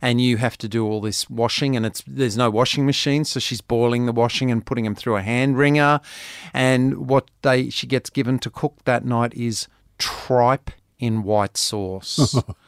and 0.00 0.20
you 0.20 0.36
have 0.36 0.56
to 0.58 0.68
do 0.68 0.86
all 0.86 1.00
this 1.00 1.28
washing. 1.28 1.74
And 1.74 1.84
it's 1.84 2.04
there's 2.06 2.36
no 2.36 2.48
washing 2.48 2.86
machine, 2.86 3.24
so 3.24 3.40
she's 3.40 3.60
boiling 3.60 4.06
the 4.06 4.12
washing 4.12 4.52
and 4.52 4.64
putting 4.64 4.84
him 4.84 4.94
through 4.94 5.16
a 5.16 5.22
hand 5.22 5.58
wringer. 5.58 6.00
And 6.54 7.08
what 7.08 7.28
they 7.42 7.70
she 7.70 7.88
gets 7.88 8.08
given 8.08 8.38
to 8.38 8.50
cook 8.50 8.84
that 8.84 9.04
night 9.04 9.34
is 9.34 9.66
tripe 9.98 10.70
in 11.00 11.24
white 11.24 11.56
sauce. 11.56 12.40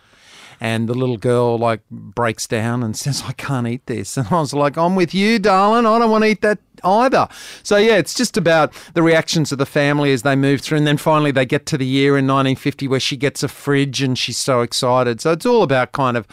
And 0.60 0.88
the 0.88 0.94
little 0.94 1.16
girl 1.16 1.56
like 1.58 1.80
breaks 1.90 2.46
down 2.46 2.82
and 2.82 2.96
says, 2.96 3.22
I 3.26 3.32
can't 3.32 3.66
eat 3.66 3.86
this. 3.86 4.16
And 4.16 4.26
I 4.28 4.40
was 4.40 4.52
like, 4.52 4.76
I'm 4.76 4.96
with 4.96 5.14
you, 5.14 5.38
darling. 5.38 5.86
I 5.86 5.98
don't 5.98 6.10
want 6.10 6.24
to 6.24 6.30
eat 6.30 6.42
that 6.42 6.58
either. 6.84 7.28
So, 7.62 7.76
yeah, 7.76 7.96
it's 7.96 8.14
just 8.14 8.36
about 8.36 8.72
the 8.94 9.02
reactions 9.02 9.52
of 9.52 9.58
the 9.58 9.66
family 9.66 10.12
as 10.12 10.22
they 10.22 10.36
move 10.36 10.60
through. 10.60 10.78
And 10.78 10.86
then 10.86 10.96
finally 10.96 11.30
they 11.30 11.46
get 11.46 11.66
to 11.66 11.78
the 11.78 11.86
year 11.86 12.10
in 12.10 12.26
1950 12.26 12.88
where 12.88 13.00
she 13.00 13.16
gets 13.16 13.42
a 13.42 13.48
fridge 13.48 14.02
and 14.02 14.18
she's 14.18 14.38
so 14.38 14.60
excited. 14.62 15.20
So, 15.20 15.32
it's 15.32 15.46
all 15.46 15.62
about 15.62 15.92
kind 15.92 16.16
of 16.16 16.26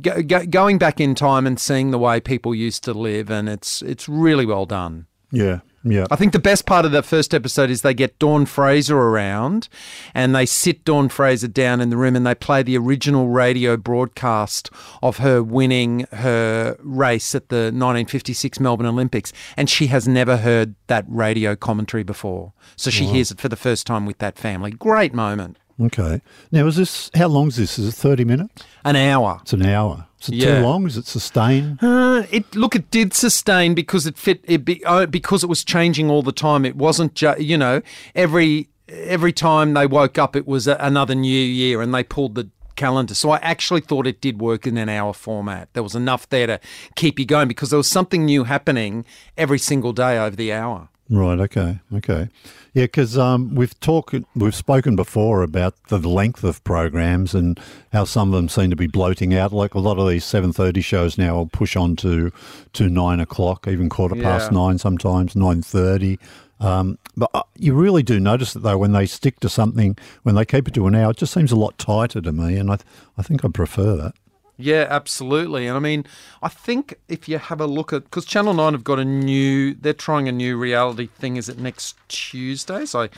go, 0.00 0.22
go, 0.22 0.46
going 0.46 0.78
back 0.78 1.00
in 1.00 1.14
time 1.14 1.46
and 1.46 1.58
seeing 1.58 1.90
the 1.90 1.98
way 1.98 2.20
people 2.20 2.54
used 2.54 2.84
to 2.84 2.94
live. 2.94 3.30
And 3.30 3.48
it's, 3.48 3.82
it's 3.82 4.08
really 4.08 4.46
well 4.46 4.66
done. 4.66 5.06
Yeah, 5.32 5.60
yeah. 5.82 6.06
I 6.10 6.16
think 6.16 6.32
the 6.32 6.38
best 6.38 6.66
part 6.66 6.84
of 6.84 6.92
that 6.92 7.04
first 7.04 7.32
episode 7.32 7.70
is 7.70 7.82
they 7.82 7.94
get 7.94 8.18
Dawn 8.18 8.44
Fraser 8.44 8.98
around 8.98 9.68
and 10.14 10.34
they 10.34 10.44
sit 10.44 10.84
Dawn 10.84 11.08
Fraser 11.08 11.48
down 11.48 11.80
in 11.80 11.88
the 11.90 11.96
room 11.96 12.16
and 12.16 12.26
they 12.26 12.34
play 12.34 12.62
the 12.62 12.76
original 12.76 13.28
radio 13.28 13.76
broadcast 13.76 14.70
of 15.02 15.18
her 15.18 15.42
winning 15.42 16.06
her 16.12 16.76
race 16.80 17.34
at 17.34 17.48
the 17.48 17.56
1956 17.56 18.60
Melbourne 18.60 18.86
Olympics. 18.86 19.32
And 19.56 19.70
she 19.70 19.86
has 19.86 20.06
never 20.06 20.36
heard 20.36 20.74
that 20.88 21.04
radio 21.08 21.56
commentary 21.56 22.02
before. 22.02 22.52
So 22.76 22.90
she 22.90 23.06
hears 23.06 23.30
it 23.30 23.40
for 23.40 23.48
the 23.48 23.56
first 23.56 23.86
time 23.86 24.04
with 24.04 24.18
that 24.18 24.38
family. 24.38 24.70
Great 24.70 25.14
moment. 25.14 25.56
Okay. 25.80 26.20
Now, 26.52 26.66
is 26.66 26.76
this, 26.76 27.10
how 27.14 27.28
long 27.28 27.48
is 27.48 27.56
this? 27.56 27.78
Is 27.78 27.88
it 27.88 27.94
30 27.94 28.24
minutes? 28.24 28.62
An 28.84 28.96
hour. 28.96 29.38
It's 29.42 29.52
an 29.52 29.64
hour. 29.64 30.06
Is 30.20 30.28
it 30.28 30.34
Yeah. 30.34 30.56
too 30.60 30.66
long? 30.66 30.86
Is 30.86 30.96
it 30.98 31.06
sustained? 31.06 31.78
Uh, 31.82 32.24
it 32.30 32.54
look, 32.54 32.76
it 32.76 32.90
did 32.90 33.14
sustain 33.14 33.74
because 33.74 34.06
it 34.06 34.18
fit. 34.18 34.44
It 34.44 34.64
be, 34.64 34.84
uh, 34.84 35.06
because 35.06 35.42
it 35.42 35.46
was 35.48 35.64
changing 35.64 36.10
all 36.10 36.22
the 36.22 36.32
time. 36.32 36.66
It 36.66 36.76
wasn't 36.76 37.14
just 37.14 37.40
you 37.40 37.56
know 37.56 37.80
every 38.14 38.68
every 38.88 39.32
time 39.32 39.72
they 39.72 39.86
woke 39.86 40.18
up, 40.18 40.36
it 40.36 40.46
was 40.46 40.66
a, 40.66 40.76
another 40.80 41.14
new 41.14 41.40
year, 41.40 41.80
and 41.80 41.94
they 41.94 42.02
pulled 42.04 42.34
the 42.34 42.50
calendar. 42.76 43.14
So 43.14 43.30
I 43.30 43.38
actually 43.38 43.80
thought 43.80 44.06
it 44.06 44.20
did 44.20 44.40
work 44.40 44.66
in 44.66 44.76
an 44.76 44.90
hour 44.90 45.14
format. 45.14 45.68
There 45.72 45.82
was 45.82 45.94
enough 45.94 46.28
there 46.28 46.46
to 46.46 46.60
keep 46.96 47.18
you 47.18 47.24
going 47.24 47.48
because 47.48 47.70
there 47.70 47.78
was 47.78 47.88
something 47.88 48.24
new 48.26 48.44
happening 48.44 49.06
every 49.38 49.58
single 49.58 49.92
day 49.94 50.18
over 50.18 50.36
the 50.36 50.52
hour. 50.52 50.88
Right. 51.12 51.40
Okay. 51.40 51.80
Okay. 51.92 52.28
Yeah, 52.72 52.84
because 52.84 53.18
um, 53.18 53.56
we've 53.56 53.78
talked, 53.80 54.14
we've 54.36 54.54
spoken 54.54 54.94
before 54.94 55.42
about 55.42 55.74
the 55.88 55.98
length 55.98 56.44
of 56.44 56.62
programs 56.62 57.34
and 57.34 57.58
how 57.92 58.04
some 58.04 58.28
of 58.32 58.36
them 58.36 58.48
seem 58.48 58.70
to 58.70 58.76
be 58.76 58.86
bloating 58.86 59.34
out. 59.34 59.52
Like 59.52 59.74
a 59.74 59.80
lot 59.80 59.98
of 59.98 60.08
these 60.08 60.24
seven 60.24 60.52
thirty 60.52 60.80
shows 60.80 61.18
now 61.18 61.34
will 61.34 61.48
push 61.48 61.74
on 61.74 61.96
to 61.96 62.30
to 62.74 62.88
nine 62.88 63.18
o'clock, 63.18 63.66
even 63.66 63.88
quarter 63.88 64.14
past 64.14 64.52
nine 64.52 64.78
sometimes, 64.78 65.34
nine 65.34 65.62
thirty. 65.62 66.20
Um, 66.60 66.96
but 67.16 67.30
uh, 67.34 67.42
you 67.56 67.74
really 67.74 68.04
do 68.04 68.20
notice 68.20 68.54
it 68.54 68.62
though 68.62 68.78
when 68.78 68.92
they 68.92 69.06
stick 69.06 69.40
to 69.40 69.48
something, 69.48 69.96
when 70.22 70.36
they 70.36 70.44
keep 70.44 70.68
it 70.68 70.74
to 70.74 70.86
an 70.86 70.94
hour, 70.94 71.10
it 71.10 71.16
just 71.16 71.32
seems 71.34 71.50
a 71.50 71.56
lot 71.56 71.76
tighter 71.76 72.20
to 72.20 72.30
me, 72.32 72.56
and 72.56 72.70
I, 72.70 72.76
th- 72.76 72.86
I 73.18 73.22
think 73.22 73.44
I 73.44 73.48
prefer 73.48 73.96
that. 73.96 74.14
Yeah, 74.60 74.86
absolutely. 74.88 75.66
And 75.66 75.76
I 75.76 75.80
mean, 75.80 76.04
I 76.42 76.48
think 76.48 76.94
if 77.08 77.28
you 77.28 77.38
have 77.38 77.60
a 77.60 77.66
look 77.66 77.92
at 77.92 78.04
because 78.04 78.24
Channel 78.24 78.54
Nine 78.54 78.72
have 78.72 78.84
got 78.84 78.98
a 78.98 79.04
new, 79.04 79.74
they're 79.74 79.92
trying 79.92 80.28
a 80.28 80.32
new 80.32 80.56
reality 80.56 81.06
thing. 81.06 81.36
Is 81.36 81.48
it 81.48 81.58
next 81.58 81.96
Tuesday? 82.08 82.84
So, 82.84 83.08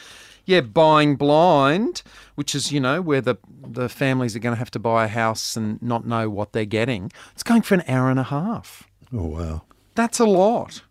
yeah, 0.45 0.61
buying 0.61 1.17
blind, 1.17 2.03
which 2.35 2.55
is 2.55 2.73
you 2.73 2.81
know 2.81 3.01
where 3.03 3.21
the 3.21 3.37
the 3.63 3.89
families 3.89 4.35
are 4.37 4.41
going 4.41 4.55
to 4.55 4.59
have 4.59 4.71
to 4.73 4.79
buy 4.79 5.05
a 5.05 5.09
house 5.09 5.57
and 5.57 5.81
not 5.83 6.07
know 6.07 6.31
what 6.31 6.53
they're 6.53 6.65
getting. 6.65 7.11
It's 7.33 7.43
going 7.43 7.63
for 7.63 7.75
an 7.75 7.85
hour 7.89 8.11
and 8.11 8.19
a 8.19 8.25
half. 8.25 8.89
Oh 9.13 9.27
wow! 9.27 9.63
That's 9.95 10.21
a 10.21 10.27
lot. 10.27 10.83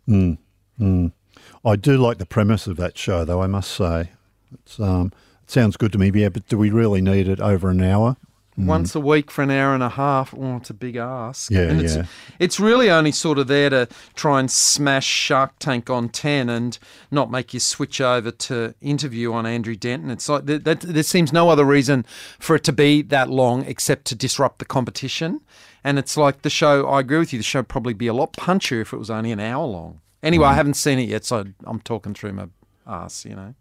I 1.63 1.75
do 1.75 1.97
like 1.97 2.17
the 2.17 2.25
premise 2.25 2.67
of 2.67 2.77
that 2.77 2.97
show, 2.97 3.23
though. 3.23 3.41
I 3.41 3.47
must 3.47 3.71
say, 3.71 4.09
it's 4.53 4.79
um, 4.79 5.11
it 5.43 5.51
sounds 5.51 5.77
good 5.77 5.91
to 5.93 5.97
me. 5.97 6.11
Yeah, 6.13 6.29
but 6.29 6.47
do 6.47 6.57
we 6.57 6.71
really 6.71 7.01
need 7.01 7.27
it 7.27 7.39
over 7.39 7.69
an 7.69 7.83
hour? 7.83 8.17
Once 8.57 8.93
a 8.95 8.99
week 8.99 9.31
for 9.31 9.41
an 9.41 9.49
hour 9.51 9.73
and 9.73 9.81
a 9.81 9.89
half. 9.89 10.33
Oh, 10.37 10.57
it's 10.57 10.69
a 10.69 10.73
big 10.73 10.95
ask. 10.95 11.49
Yeah, 11.49 11.61
and 11.61 11.81
it's, 11.81 11.95
yeah. 11.95 12.05
It's 12.37 12.59
really 12.59 12.89
only 12.89 13.11
sort 13.11 13.39
of 13.39 13.47
there 13.47 13.69
to 13.69 13.87
try 14.13 14.39
and 14.39 14.51
smash 14.51 15.05
Shark 15.05 15.57
Tank 15.59 15.89
on 15.89 16.09
10 16.09 16.49
and 16.49 16.77
not 17.09 17.31
make 17.31 17.53
you 17.53 17.59
switch 17.59 18.01
over 18.01 18.29
to 18.31 18.75
interview 18.81 19.33
on 19.33 19.45
Andrew 19.45 19.75
Denton. 19.75 20.11
It's 20.11 20.27
like 20.29 20.45
that, 20.45 20.65
that, 20.65 20.81
there 20.81 21.03
seems 21.03 21.31
no 21.33 21.49
other 21.49 21.65
reason 21.65 22.05
for 22.39 22.55
it 22.55 22.63
to 22.65 22.73
be 22.73 23.01
that 23.03 23.29
long 23.29 23.65
except 23.65 24.05
to 24.05 24.15
disrupt 24.15 24.59
the 24.59 24.65
competition. 24.65 25.41
And 25.83 25.97
it's 25.97 26.15
like 26.15 26.43
the 26.43 26.49
show, 26.49 26.87
I 26.87 26.99
agree 26.99 27.17
with 27.19 27.33
you, 27.33 27.39
the 27.39 27.43
show 27.43 27.59
would 27.59 27.67
probably 27.69 27.93
be 27.93 28.07
a 28.07 28.13
lot 28.13 28.33
punchier 28.33 28.81
if 28.81 28.93
it 28.93 28.97
was 28.97 29.09
only 29.09 29.31
an 29.31 29.39
hour 29.39 29.65
long. 29.65 30.01
Anyway, 30.21 30.45
Mm. 30.45 30.49
I 30.49 30.53
haven't 30.53 30.75
seen 30.75 30.99
it 30.99 31.09
yet, 31.09 31.25
so 31.25 31.45
I'm 31.65 31.79
talking 31.79 32.13
through 32.13 32.33
my 32.33 32.45
ass, 32.85 33.25
you 33.25 33.35
know. 33.35 33.55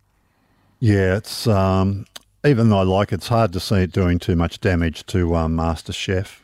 Yeah, 0.79 1.17
it's 1.17 1.47
um, 1.47 2.07
even 2.45 2.69
though 2.71 2.79
I 2.79 2.83
like 2.83 3.13
it, 3.13 3.17
it's 3.17 3.29
hard 3.29 3.53
to 3.53 3.61
see 3.61 3.77
it 3.83 3.93
doing 3.93 4.19
too 4.19 4.37
much 4.37 4.61
damage 4.61 5.05
to 5.07 5.35
um, 5.37 5.57
Master 5.57 5.93
Chef 5.93 6.43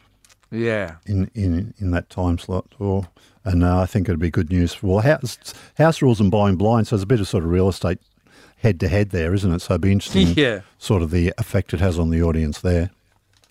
Yeah. 0.50 0.96
in, 1.06 1.30
in, 1.35 1.74
in 1.78 1.90
that 1.92 2.11
time 2.11 2.38
slot. 2.38 2.66
Or 2.78 3.09
and 3.44 3.62
uh, 3.62 3.80
I 3.80 3.87
think 3.87 4.09
it'd 4.09 4.18
be 4.20 4.30
good 4.30 4.50
news 4.50 4.74
for 4.74 4.87
well, 4.88 4.98
house, 5.00 5.38
house 5.78 6.02
rules 6.02 6.20
and 6.20 6.30
buying 6.30 6.56
blind. 6.56 6.88
So 6.88 6.96
there's 6.96 7.04
a 7.04 7.06
bit 7.06 7.20
of 7.20 7.28
sort 7.28 7.44
of 7.44 7.50
real 7.50 7.68
estate 7.68 7.98
head 8.59 8.80
to 8.80 8.88
head 8.88 9.11
there, 9.11 9.32
isn't 9.35 9.52
it? 9.52 9.61
So 9.62 9.74
it'd 9.74 9.80
be 9.82 9.92
interesting, 9.92 10.28
Yeah. 10.37 10.61
sort 10.78 11.02
of 11.02 11.11
the 11.11 11.32
effect 11.38 11.72
it 11.74 11.80
has 11.80 11.98
on 11.98 12.11
the 12.11 12.22
audience 12.22 12.61
there. 12.61 12.90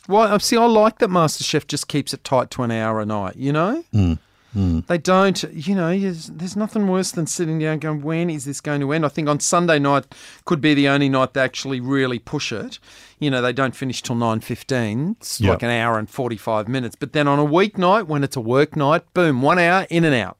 Well, 0.08 0.34
I- 0.34 0.38
see, 0.38 0.58
I 0.58 0.66
like 0.66 1.00
that 1.00 1.10
MasterChef 1.10 1.66
just 1.68 1.88
keeps 1.88 2.14
it 2.14 2.24
tight 2.24 2.52
to 2.52 2.64
an 2.64 2.72
hour 2.72 3.00
a 3.00 3.06
night. 3.06 3.38
You 3.38 3.54
know, 3.54 3.84
Mm, 3.94 4.20
they 4.56 4.98
don't. 4.98 5.44
You 5.54 5.76
know, 5.76 5.98
there's, 6.00 6.56
nothing 6.56 6.88
worse 6.88 7.12
than 7.12 7.28
sitting 7.28 7.60
down 7.60 7.80
going, 7.80 8.02
"When 8.02 8.30
is 8.30 8.46
this 8.46 8.62
going 8.62 8.80
to 8.82 8.92
end?" 8.94 9.06
I 9.06 9.10
think 9.10 9.28
on 9.28 9.40
Sunday 9.42 9.80
night 9.80 10.06
could 10.46 10.62
be 10.62 10.74
the 10.74 10.88
only 10.88 11.10
night 11.10 11.34
they 11.34 11.42
actually 11.42 11.82
really 11.82 12.20
push 12.20 12.54
it. 12.54 12.80
You 13.20 13.30
know, 13.30 13.42
they 13.42 13.52
don't 13.52 13.76
finish 13.76 14.02
till 14.02 14.16
nine 14.16 14.40
fifteen. 14.40 15.18
It's 15.20 15.42
Yep. 15.42 15.50
like 15.50 15.64
an 15.64 15.72
hour 15.72 16.00
and 16.00 16.10
forty 16.10 16.38
five 16.38 16.68
minutes. 16.70 16.96
But 16.96 17.12
then 17.14 17.28
on 17.28 17.38
a 17.38 17.46
weeknight, 17.46 18.08
when 18.08 18.24
it's 18.24 18.38
a 18.38 18.42
work 18.42 18.76
night, 18.78 19.04
boom, 19.14 19.42
one 19.42 19.60
hour 19.60 19.86
in 19.90 20.06
and 20.06 20.16
out. 20.16 20.38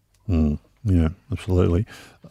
Yeah, 0.88 1.10
absolutely. 1.32 1.86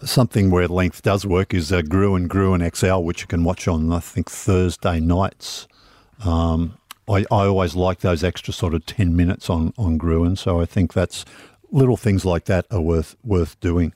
Something 0.05 0.51
where 0.51 0.69
length 0.69 1.03
does 1.03 1.27
work 1.27 1.53
is 1.53 1.73
uh, 1.73 1.83
Gruen 1.83 2.29
Gruen 2.29 2.63
XL, 2.75 2.99
which 3.01 3.21
you 3.21 3.27
can 3.27 3.45
watch 3.45 3.69
on 3.69 3.93
I 3.93 3.99
think 4.01 4.31
Thursday 4.31 5.01
nights. 5.01 5.67
Um, 6.25 6.79
I, 7.09 7.21
I 7.31 7.45
always 7.47 7.75
like 7.75 8.01
those 8.01 8.25
extra 8.25 8.53
sort 8.55 8.73
of 8.75 8.87
ten 8.87 9.15
minutes 9.15 9.51
on 9.51 9.75
on 9.77 9.99
Gruen, 9.99 10.37
so 10.37 10.61
I 10.61 10.67
think 10.67 10.93
that's 10.95 11.25
little 11.75 11.97
things 11.97 12.25
like 12.25 12.45
that 12.47 12.67
are 12.71 12.81
worth 12.81 13.17
worth 13.23 13.59
doing. 13.61 13.93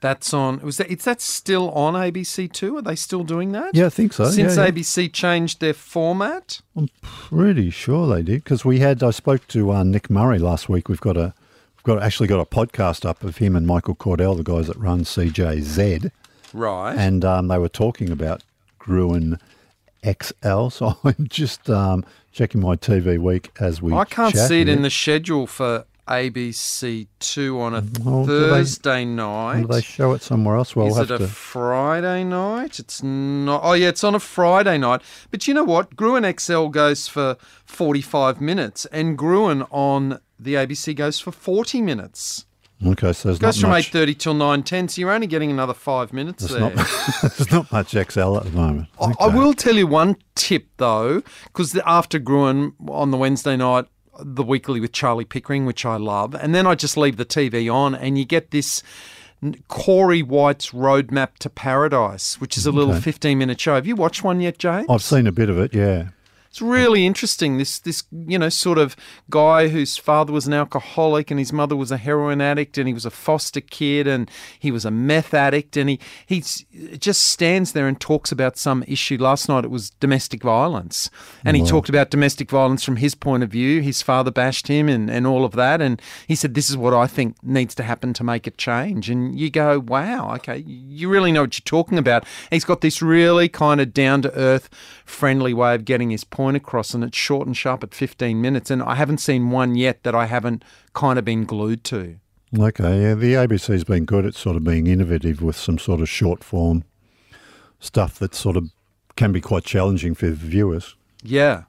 That's 0.00 0.34
on. 0.34 0.60
Was 0.60 0.76
that? 0.76 0.88
Is 0.88 1.04
that 1.04 1.20
still 1.20 1.70
on 1.70 1.94
ABC 1.94 2.52
Two? 2.52 2.76
Are 2.76 2.82
they 2.82 2.94
still 2.94 3.24
doing 3.24 3.52
that? 3.52 3.74
Yeah, 3.74 3.86
I 3.86 3.88
think 3.90 4.12
so. 4.12 4.26
Since 4.26 4.56
yeah, 4.56 4.64
yeah. 4.64 4.70
ABC 4.70 5.12
changed 5.12 5.60
their 5.60 5.72
format. 5.72 6.60
I'm 6.76 6.90
pretty 7.00 7.70
sure 7.70 8.06
they 8.06 8.22
did 8.22 8.44
because 8.44 8.64
we 8.64 8.78
had. 8.80 9.02
I 9.02 9.10
spoke 9.10 9.48
to 9.48 9.72
uh, 9.72 9.82
Nick 9.82 10.10
Murray 10.10 10.38
last 10.38 10.68
week. 10.68 10.88
We've 10.88 11.00
got 11.00 11.16
a, 11.16 11.34
we've 11.76 11.82
got 11.82 12.02
actually 12.02 12.28
got 12.28 12.40
a 12.40 12.44
podcast 12.44 13.06
up 13.06 13.24
of 13.24 13.38
him 13.38 13.56
and 13.56 13.66
Michael 13.66 13.96
Cordell, 13.96 14.36
the 14.36 14.44
guys 14.44 14.66
that 14.66 14.76
run 14.76 15.00
CJZ. 15.00 16.10
Right. 16.52 16.94
and 16.96 17.24
um, 17.24 17.48
they 17.48 17.58
were 17.58 17.68
talking 17.68 18.10
about 18.10 18.42
Gruen 18.78 19.38
XL. 20.04 20.68
So 20.70 20.96
I'm 21.04 21.26
just 21.26 21.68
um, 21.68 22.04
checking 22.32 22.60
my 22.60 22.76
TV 22.76 23.18
week 23.18 23.50
as 23.58 23.80
we. 23.80 23.92
I 23.94 24.04
can't 24.04 24.36
see 24.36 24.60
it 24.60 24.68
in 24.68 24.82
the 24.82 24.90
schedule 24.90 25.46
for 25.46 25.86
ABC 26.08 27.06
Two 27.18 27.60
on 27.60 27.74
a 27.74 27.82
mm, 27.82 28.04
Well, 28.04 28.26
do 28.26 28.40
they- 28.40 28.48
Thursday 28.50 29.04
night. 29.04 29.62
do 29.62 29.66
they 29.68 29.82
show 29.82 30.12
it 30.12 30.22
somewhere 30.22 30.56
else? 30.56 30.74
Well, 30.76 30.86
Is 30.86 30.94
we'll 30.94 31.02
it 31.04 31.10
a 31.10 31.18
to. 31.18 31.26
Friday 31.28 32.24
night? 32.24 32.78
It's 32.78 33.02
not. 33.02 33.60
Oh 33.64 33.72
yeah, 33.72 33.88
it's 33.88 34.04
on 34.04 34.14
a 34.14 34.20
Friday 34.20 34.78
night. 34.78 35.02
But 35.30 35.46
you 35.48 35.54
know 35.54 35.64
what? 35.64 35.96
Gruen 35.96 36.24
XL 36.38 36.66
goes 36.68 37.08
for 37.08 37.36
forty-five 37.64 38.40
minutes, 38.40 38.86
and 38.86 39.16
Gruen 39.18 39.62
on 39.70 40.20
the 40.38 40.54
ABC 40.54 40.94
goes 40.94 41.18
for 41.20 41.32
forty 41.32 41.80
minutes. 41.82 42.46
Okay, 42.86 43.14
so 43.14 43.28
there's 43.30 43.38
Goes 43.38 43.62
not 43.62 43.68
from 43.70 43.76
eight 43.78 43.86
thirty 43.86 44.14
till 44.14 44.34
nine 44.34 44.62
ten, 44.62 44.86
so 44.88 45.00
you're 45.00 45.10
only 45.10 45.26
getting 45.26 45.50
another 45.50 45.72
five 45.72 46.12
minutes 46.12 46.44
There's 46.46 46.60
there. 46.60 46.74
not, 46.74 46.86
there's 47.22 47.50
not 47.50 47.72
much 47.72 47.92
XL 47.92 48.36
at 48.36 48.44
the 48.44 48.50
moment. 48.52 48.88
I- 49.00 49.14
I 49.18 49.26
will 49.28 49.54
tell 49.54 49.76
you 49.76 49.86
one 49.86 50.16
tip 50.34 50.66
though, 50.76 51.22
because 51.44 51.74
after 51.86 52.18
Gruen 52.18 52.74
on 52.86 53.10
the 53.12 53.16
Wednesday 53.16 53.56
night, 53.56 53.86
the 54.20 54.42
weekly 54.42 54.80
with 54.80 54.92
Charlie 54.92 55.24
Pickering, 55.24 55.66
which 55.66 55.84
I 55.84 55.96
love, 55.96 56.34
and 56.34 56.54
then 56.54 56.66
I 56.66 56.74
just 56.74 56.96
leave 56.96 57.16
the 57.16 57.24
TV 57.24 57.72
on, 57.72 57.94
and 57.94 58.16
you 58.18 58.24
get 58.24 58.50
this 58.50 58.82
Corey 59.68 60.22
White's 60.22 60.70
Roadmap 60.70 61.36
to 61.40 61.50
Paradise, 61.50 62.40
which 62.40 62.56
is 62.56 62.66
a 62.66 62.72
little 62.72 62.92
Okay. 62.94 63.00
15 63.02 63.38
minute 63.38 63.60
show. 63.60 63.74
Have 63.74 63.86
you 63.86 63.94
watched 63.96 64.24
one 64.24 64.40
yet, 64.40 64.58
James? 64.58 64.86
I've 64.88 65.02
seen 65.02 65.26
a 65.26 65.32
bit 65.32 65.50
of 65.50 65.58
it. 65.58 65.74
Yeah. 65.74 66.08
It's 66.56 66.62
really 66.62 67.04
interesting. 67.04 67.58
This 67.58 67.78
this 67.78 68.04
you 68.10 68.38
know 68.38 68.48
sort 68.48 68.78
of 68.78 68.96
guy 69.28 69.68
whose 69.68 69.98
father 69.98 70.32
was 70.32 70.46
an 70.46 70.54
alcoholic 70.54 71.30
and 71.30 71.38
his 71.38 71.52
mother 71.52 71.76
was 71.76 71.90
a 71.90 71.98
heroin 71.98 72.40
addict 72.40 72.78
and 72.78 72.88
he 72.88 72.94
was 72.94 73.04
a 73.04 73.10
foster 73.10 73.60
kid 73.60 74.06
and 74.06 74.30
he 74.58 74.70
was 74.70 74.86
a 74.86 74.90
meth 74.90 75.34
addict 75.34 75.76
and 75.76 75.90
he 75.90 76.00
he 76.24 76.40
just 76.40 77.26
stands 77.26 77.72
there 77.72 77.86
and 77.86 78.00
talks 78.00 78.32
about 78.32 78.56
some 78.56 78.82
issue. 78.88 79.18
Last 79.18 79.50
night 79.50 79.66
it 79.66 79.70
was 79.70 79.90
domestic 80.00 80.42
violence 80.42 81.10
and 81.44 81.58
he 81.58 81.62
talked 81.62 81.90
about 81.90 82.08
domestic 82.08 82.50
violence 82.50 82.82
from 82.82 82.96
his 82.96 83.14
point 83.14 83.42
of 83.42 83.50
view. 83.50 83.82
His 83.82 84.00
father 84.00 84.30
bashed 84.30 84.68
him 84.68 84.88
and 84.88 85.10
and 85.10 85.26
all 85.26 85.44
of 85.44 85.52
that 85.52 85.82
and 85.82 86.00
he 86.26 86.34
said 86.34 86.54
this 86.54 86.70
is 86.70 86.76
what 86.78 86.94
I 86.94 87.06
think 87.06 87.36
needs 87.42 87.74
to 87.74 87.82
happen 87.82 88.14
to 88.14 88.24
make 88.24 88.46
a 88.46 88.50
change. 88.50 89.10
And 89.10 89.38
you 89.38 89.50
go 89.50 89.78
wow 89.78 90.34
okay 90.36 90.64
you 90.66 91.10
really 91.10 91.32
know 91.32 91.42
what 91.42 91.58
you're 91.58 91.64
talking 91.66 91.98
about. 91.98 92.22
And 92.22 92.56
he's 92.56 92.64
got 92.64 92.80
this 92.80 93.02
really 93.02 93.50
kind 93.50 93.78
of 93.78 93.92
down 93.92 94.22
to 94.22 94.32
earth 94.34 94.70
friendly 95.04 95.52
way 95.52 95.74
of 95.74 95.84
getting 95.84 96.08
his 96.08 96.24
point 96.24 96.45
across 96.54 96.94
and 96.94 97.02
it's 97.02 97.16
short 97.16 97.46
and 97.46 97.56
sharp 97.56 97.82
at 97.82 97.94
15 97.94 98.40
minutes 98.40 98.70
and 98.70 98.82
I 98.82 98.94
haven't 98.94 99.18
seen 99.18 99.50
one 99.50 99.74
yet 99.74 100.02
that 100.04 100.14
I 100.14 100.26
haven't 100.26 100.62
kind 100.92 101.18
of 101.18 101.24
been 101.24 101.44
glued 101.44 101.82
to. 101.84 102.18
Okay. 102.56 103.02
Yeah. 103.02 103.14
The 103.14 103.32
ABC's 103.32 103.84
been 103.84 104.04
good 104.04 104.24
at 104.24 104.34
sort 104.34 104.56
of 104.56 104.62
being 104.64 104.86
innovative 104.86 105.42
with 105.42 105.56
some 105.56 105.78
sort 105.78 106.00
of 106.00 106.08
short 106.08 106.44
form 106.44 106.84
stuff 107.80 108.18
that 108.20 108.34
sort 108.34 108.56
of 108.56 108.70
can 109.16 109.32
be 109.32 109.40
quite 109.40 109.64
challenging 109.64 110.14
for 110.14 110.30
viewers. 110.30 110.94
Yeah. 111.22 111.64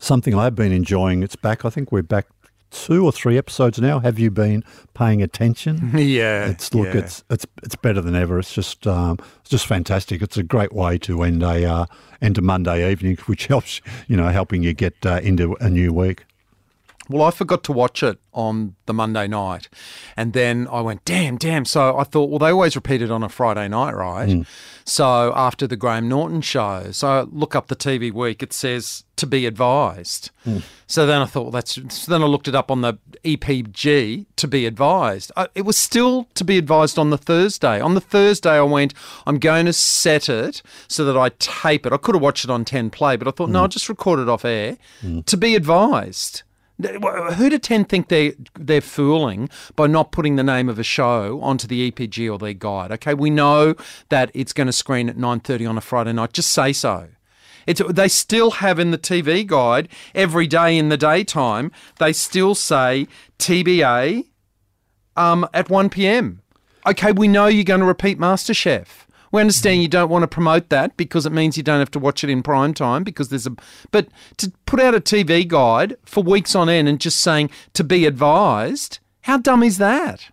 something 0.00 0.34
I've 0.34 0.54
been 0.54 0.72
enjoying. 0.72 1.22
It's 1.22 1.36
back. 1.36 1.64
I 1.64 1.70
think 1.70 1.92
we're 1.92 2.02
back 2.02 2.26
two 2.70 3.04
or 3.04 3.12
three 3.12 3.38
episodes 3.38 3.78
now. 3.80 3.98
Have 3.98 4.18
you 4.18 4.30
been 4.30 4.64
paying 4.94 5.22
attention? 5.22 5.92
Yeah. 5.98 6.46
It's 6.46 6.72
look, 6.74 6.94
it's 6.94 7.24
it's 7.30 7.46
it's 7.62 7.74
better 7.76 8.00
than 8.00 8.14
ever. 8.14 8.38
It's 8.38 8.52
just 8.52 8.86
um, 8.86 9.18
it's 9.40 9.50
just 9.50 9.66
fantastic. 9.66 10.22
It's 10.22 10.36
a 10.36 10.42
great 10.42 10.72
way 10.72 10.98
to 10.98 11.22
end 11.22 11.42
a 11.42 11.64
uh, 11.64 11.86
end 12.22 12.38
a 12.38 12.42
Monday 12.42 12.90
evening, 12.90 13.16
which 13.26 13.46
helps 13.46 13.80
you 14.06 14.16
know 14.16 14.28
helping 14.28 14.62
you 14.62 14.72
get 14.74 14.94
uh, 15.04 15.20
into 15.22 15.54
a 15.60 15.68
new 15.68 15.92
week. 15.92 16.24
Well, 17.08 17.22
I 17.22 17.30
forgot 17.30 17.64
to 17.64 17.72
watch 17.72 18.02
it 18.02 18.18
on 18.32 18.76
the 18.86 18.94
Monday 18.94 19.26
night. 19.26 19.68
And 20.16 20.32
then 20.32 20.68
I 20.70 20.80
went, 20.80 21.04
damn, 21.04 21.36
damn. 21.36 21.64
So 21.64 21.98
I 21.98 22.04
thought, 22.04 22.30
well, 22.30 22.38
they 22.38 22.50
always 22.50 22.76
repeat 22.76 23.02
it 23.02 23.10
on 23.10 23.22
a 23.22 23.28
Friday 23.28 23.66
night, 23.68 23.94
right? 23.94 24.30
Hmm. 24.30 24.42
So 24.84 25.32
after 25.34 25.66
the 25.66 25.76
Graham 25.76 26.08
Norton 26.08 26.40
show, 26.40 26.90
so 26.92 27.08
I 27.08 27.20
look 27.22 27.54
up 27.54 27.66
the 27.66 27.76
TV 27.76 28.12
week, 28.12 28.42
it 28.42 28.52
says 28.52 29.04
to 29.16 29.26
be 29.26 29.44
advised. 29.46 30.30
Hmm. 30.44 30.58
So 30.86 31.04
then 31.06 31.20
I 31.20 31.24
thought, 31.24 31.42
well, 31.42 31.50
that's, 31.50 31.74
so 31.74 32.10
then 32.10 32.22
I 32.22 32.26
looked 32.26 32.48
it 32.48 32.54
up 32.54 32.70
on 32.70 32.82
the 32.82 32.94
EPG 33.24 34.26
to 34.36 34.48
be 34.48 34.66
advised. 34.66 35.32
I, 35.36 35.48
it 35.54 35.62
was 35.62 35.76
still 35.76 36.28
to 36.34 36.44
be 36.44 36.58
advised 36.58 36.98
on 36.98 37.10
the 37.10 37.18
Thursday. 37.18 37.80
On 37.80 37.94
the 37.94 38.00
Thursday, 38.00 38.52
I 38.52 38.62
went, 38.62 38.94
I'm 39.26 39.38
going 39.38 39.66
to 39.66 39.72
set 39.72 40.28
it 40.28 40.62
so 40.86 41.04
that 41.04 41.16
I 41.16 41.30
tape 41.38 41.86
it. 41.86 41.92
I 41.92 41.96
could 41.96 42.14
have 42.14 42.22
watched 42.22 42.44
it 42.44 42.50
on 42.50 42.64
10 42.64 42.90
play, 42.90 43.16
but 43.16 43.26
I 43.26 43.32
thought, 43.32 43.50
no, 43.50 43.58
hmm. 43.58 43.62
I'll 43.64 43.68
just 43.68 43.88
record 43.88 44.20
it 44.20 44.28
off 44.28 44.44
air 44.44 44.78
to 45.26 45.36
be 45.36 45.54
advised. 45.56 46.42
Who 46.80 47.50
do 47.50 47.58
10 47.58 47.84
think 47.86 48.08
they 48.08 48.34
they're 48.54 48.80
fooling 48.80 49.48
by 49.74 49.88
not 49.88 50.12
putting 50.12 50.36
the 50.36 50.44
name 50.44 50.68
of 50.68 50.78
a 50.78 50.84
show 50.84 51.40
onto 51.40 51.66
the 51.66 51.90
EPG 51.90 52.30
or 52.32 52.38
their 52.38 52.52
guide? 52.52 52.92
Okay, 52.92 53.14
we 53.14 53.30
know 53.30 53.74
that 54.10 54.30
it's 54.32 54.52
going 54.52 54.68
to 54.68 54.72
screen 54.72 55.08
at 55.08 55.16
9:30 55.16 55.68
on 55.68 55.76
a 55.76 55.80
Friday 55.80 56.12
night. 56.12 56.32
Just 56.32 56.52
say 56.52 56.72
so. 56.72 57.08
It's, 57.66 57.82
they 57.90 58.08
still 58.08 58.52
have 58.52 58.78
in 58.78 58.92
the 58.92 58.98
TV 58.98 59.46
guide 59.46 59.88
every 60.14 60.46
day 60.46 60.78
in 60.78 60.88
the 60.88 60.96
daytime. 60.96 61.70
They 61.98 62.14
still 62.14 62.54
say 62.54 63.08
TBA 63.38 64.24
um, 65.16 65.46
at 65.52 65.68
1 65.68 65.90
p.m. 65.90 66.40
okay, 66.86 67.12
we 67.12 67.28
know 67.28 67.46
you're 67.46 67.64
going 67.64 67.80
to 67.80 67.86
repeat 67.86 68.18
MasterChef. 68.18 68.86
We 69.32 69.40
understand 69.40 69.82
you 69.82 69.88
don't 69.88 70.08
want 70.08 70.22
to 70.22 70.28
promote 70.28 70.68
that 70.70 70.96
because 70.96 71.26
it 71.26 71.32
means 71.32 71.56
you 71.56 71.62
don't 71.62 71.78
have 71.78 71.90
to 71.92 71.98
watch 71.98 72.24
it 72.24 72.30
in 72.30 72.42
prime 72.42 72.74
time 72.74 73.04
because 73.04 73.28
there's 73.28 73.46
a. 73.46 73.54
But 73.90 74.08
to 74.38 74.52
put 74.66 74.80
out 74.80 74.94
a 74.94 75.00
TV 75.00 75.46
guide 75.46 75.96
for 76.04 76.22
weeks 76.22 76.54
on 76.54 76.68
end 76.68 76.88
and 76.88 77.00
just 77.00 77.20
saying 77.20 77.50
to 77.74 77.84
be 77.84 78.06
advised, 78.06 78.98
how 79.22 79.38
dumb 79.38 79.62
is 79.62 79.78
that? 79.78 80.30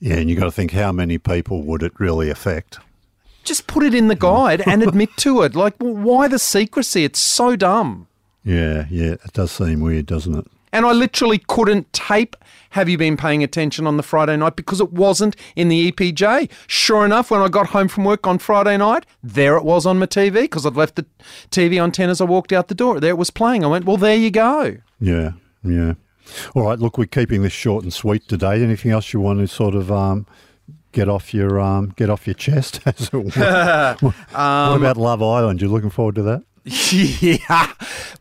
Yeah, 0.00 0.16
and 0.16 0.28
you 0.28 0.36
got 0.36 0.46
to 0.46 0.52
think 0.52 0.72
how 0.72 0.90
many 0.90 1.18
people 1.18 1.62
would 1.62 1.82
it 1.82 1.92
really 2.00 2.28
affect? 2.28 2.78
Just 3.44 3.66
put 3.66 3.84
it 3.84 3.94
in 3.94 4.08
the 4.08 4.14
guide 4.14 4.62
and 4.66 4.82
admit 4.88 5.10
to 5.18 5.42
it. 5.42 5.54
Like, 5.54 5.74
well, 5.80 5.94
why 5.94 6.28
the 6.28 6.38
secrecy? 6.38 7.04
It's 7.04 7.20
so 7.20 7.56
dumb. 7.56 8.08
Yeah, 8.44 8.86
yeah, 8.90 9.12
it 9.12 9.32
does 9.32 9.52
seem 9.52 9.80
weird, 9.80 10.06
doesn't 10.06 10.34
it? 10.36 10.46
And 10.72 10.86
I 10.86 10.92
literally 10.92 11.38
couldn't 11.48 11.92
tape 11.92 12.34
Have 12.70 12.88
You 12.88 12.96
Been 12.96 13.16
Paying 13.16 13.42
Attention 13.42 13.86
on 13.86 13.96
the 13.98 14.02
Friday 14.02 14.36
night 14.36 14.56
because 14.56 14.80
it 14.80 14.92
wasn't 14.92 15.36
in 15.54 15.68
the 15.68 15.92
EPG. 15.92 16.50
Sure 16.66 17.04
enough, 17.04 17.30
when 17.30 17.42
I 17.42 17.48
got 17.48 17.68
home 17.68 17.88
from 17.88 18.04
work 18.04 18.26
on 18.26 18.38
Friday 18.38 18.76
night, 18.76 19.04
there 19.22 19.56
it 19.56 19.64
was 19.64 19.84
on 19.84 19.98
my 19.98 20.06
TV 20.06 20.42
because 20.42 20.64
I'd 20.64 20.76
left 20.76 20.96
the 20.96 21.06
TV 21.50 21.82
on 21.82 21.92
10 21.92 22.08
as 22.10 22.20
I 22.20 22.24
walked 22.24 22.52
out 22.52 22.68
the 22.68 22.74
door. 22.74 23.00
There 23.00 23.10
it 23.10 23.18
was 23.18 23.30
playing. 23.30 23.64
I 23.64 23.68
went, 23.68 23.84
well, 23.84 23.98
there 23.98 24.16
you 24.16 24.30
go. 24.30 24.78
Yeah, 25.00 25.32
yeah. 25.62 25.94
All 26.54 26.62
right, 26.62 26.78
look, 26.78 26.98
we're 26.98 27.06
keeping 27.06 27.42
this 27.42 27.52
short 27.52 27.82
and 27.84 27.92
sweet 27.92 28.26
today. 28.28 28.62
Anything 28.62 28.92
else 28.92 29.12
you 29.12 29.20
want 29.20 29.40
to 29.40 29.48
sort 29.48 29.74
of 29.74 29.90
um, 29.90 30.26
get 30.92 31.08
off 31.08 31.34
your 31.34 31.60
um, 31.60 31.92
get 31.96 32.08
off 32.10 32.26
your 32.26 32.34
chest, 32.34 32.80
as 32.86 33.10
it 33.12 33.12
were? 33.12 33.96
what 34.00 34.14
about 34.76 34.96
Love 34.96 35.22
Island? 35.22 35.60
You're 35.60 35.70
looking 35.70 35.90
forward 35.90 36.14
to 36.16 36.22
that? 36.22 36.44
yeah. 37.20 37.72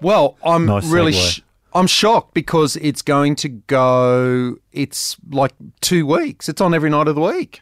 Well, 0.02 0.38
I'm 0.44 0.66
Nice 0.66 0.86
really. 0.88 1.14
Sh- 1.14 1.42
I'm 1.74 1.88
shocked 1.88 2.34
because 2.34 2.76
it's 2.78 3.02
going 3.02 3.36
to 3.38 3.50
go. 3.50 4.58
It's 4.72 5.18
like 5.30 5.54
two 5.80 6.06
weeks. 6.06 6.50
It's 6.50 6.62
on 6.62 6.74
every 6.74 6.90
night 6.90 7.08
of 7.08 7.16
the 7.16 7.22
week. 7.22 7.62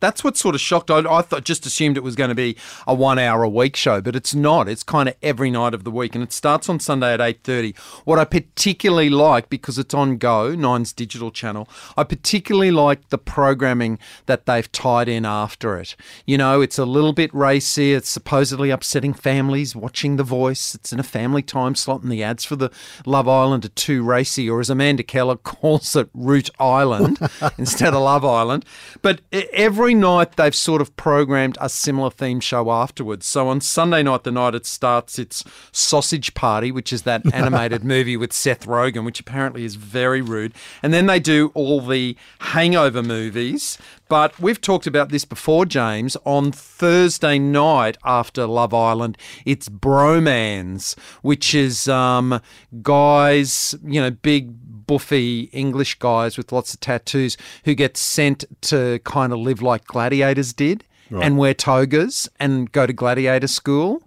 That's 0.00 0.24
what 0.24 0.36
sort 0.36 0.54
of 0.54 0.60
shocked. 0.60 0.90
I, 0.90 0.98
I 0.98 1.22
thought 1.22 1.44
just 1.44 1.66
assumed 1.66 1.96
it 1.96 2.02
was 2.02 2.16
going 2.16 2.30
to 2.30 2.34
be 2.34 2.56
a 2.86 2.94
one 2.94 3.18
hour 3.18 3.42
a 3.42 3.48
week 3.48 3.76
show, 3.76 4.00
but 4.00 4.16
it's 4.16 4.34
not. 4.34 4.68
It's 4.68 4.82
kind 4.82 5.08
of 5.08 5.14
every 5.22 5.50
night 5.50 5.74
of 5.74 5.84
the 5.84 5.90
week, 5.90 6.14
and 6.14 6.24
it 6.24 6.32
starts 6.32 6.68
on 6.68 6.80
Sunday 6.80 7.12
at 7.12 7.20
eight 7.20 7.42
thirty. 7.44 7.74
What 8.04 8.18
I 8.18 8.24
particularly 8.24 9.10
like 9.10 9.48
because 9.48 9.78
it's 9.78 9.94
on 9.94 10.16
Go 10.16 10.54
Nine's 10.54 10.92
digital 10.92 11.30
channel, 11.30 11.68
I 11.96 12.04
particularly 12.04 12.70
like 12.70 13.08
the 13.10 13.18
programming 13.18 13.98
that 14.26 14.46
they've 14.46 14.70
tied 14.72 15.08
in 15.08 15.24
after 15.24 15.76
it. 15.78 15.96
You 16.26 16.38
know, 16.38 16.60
it's 16.60 16.78
a 16.78 16.84
little 16.84 17.12
bit 17.12 17.32
racy. 17.34 17.92
It's 17.92 18.08
supposedly 18.08 18.70
upsetting 18.70 19.14
families 19.14 19.76
watching 19.76 20.16
The 20.16 20.24
Voice. 20.24 20.74
It's 20.74 20.92
in 20.92 21.00
a 21.00 21.04
family 21.04 21.42
time 21.42 21.74
slot, 21.74 22.02
and 22.02 22.10
the 22.10 22.22
ads 22.22 22.44
for 22.44 22.56
the 22.56 22.70
Love 23.06 23.28
Island 23.28 23.64
are 23.64 23.70
too 23.70 24.02
racy, 24.02 24.48
or 24.48 24.60
as 24.60 24.70
Amanda 24.70 25.02
Keller 25.02 25.36
calls 25.50 25.94
it, 25.96 26.08
Root 26.14 26.50
Island 26.58 27.18
instead 27.58 27.94
of 27.94 28.00
Love 28.02 28.24
Island. 28.24 28.64
But 29.02 29.20
e- 29.32 29.44
every 29.90 30.00
night 30.00 30.36
they've 30.36 30.54
sort 30.54 30.80
of 30.80 30.94
programmed 30.94 31.58
a 31.60 31.68
similar 31.68 32.10
theme 32.10 32.38
show 32.38 32.70
afterwards. 32.70 33.26
So 33.26 33.48
on 33.48 33.60
Sunday 33.60 34.04
night, 34.04 34.22
the 34.22 34.30
night 34.30 34.54
it 34.54 34.64
starts, 34.64 35.18
it's 35.18 35.42
Sausage 35.72 36.32
Party, 36.32 36.70
which 36.70 36.92
is 36.92 37.02
that 37.02 37.22
animated 37.34 37.82
movie 37.94 38.16
with 38.16 38.32
Seth 38.32 38.66
Rogen, 38.66 39.04
which 39.04 39.18
apparently 39.18 39.64
is 39.64 39.74
very 39.74 40.22
rude. 40.22 40.54
And 40.80 40.94
then 40.94 41.06
they 41.06 41.18
do 41.18 41.50
all 41.54 41.80
the 41.80 42.16
hangover 42.38 43.02
movies. 43.02 43.78
But 44.10 44.40
we've 44.40 44.60
talked 44.60 44.88
about 44.88 45.10
this 45.10 45.24
before, 45.24 45.64
James. 45.64 46.16
On 46.24 46.50
Thursday 46.50 47.38
night 47.38 47.96
after 48.04 48.44
Love 48.44 48.74
Island, 48.74 49.16
it's 49.46 49.68
Bromance, 49.68 50.98
which 51.22 51.54
is 51.54 51.86
um, 51.86 52.40
guys, 52.82 53.76
you 53.84 54.00
know, 54.00 54.10
big 54.10 54.50
buffy 54.86 55.42
English 55.52 56.00
guys 56.00 56.36
with 56.36 56.50
lots 56.50 56.74
of 56.74 56.80
tattoos 56.80 57.36
who 57.64 57.76
get 57.76 57.96
sent 57.96 58.44
to 58.62 58.98
kind 59.04 59.32
of 59.32 59.38
live 59.38 59.62
like 59.62 59.84
gladiators 59.84 60.52
did 60.52 60.82
and 61.22 61.38
wear 61.38 61.54
togas 61.54 62.28
and 62.40 62.72
go 62.72 62.86
to 62.88 62.92
gladiator 62.92 63.46
school. 63.46 64.02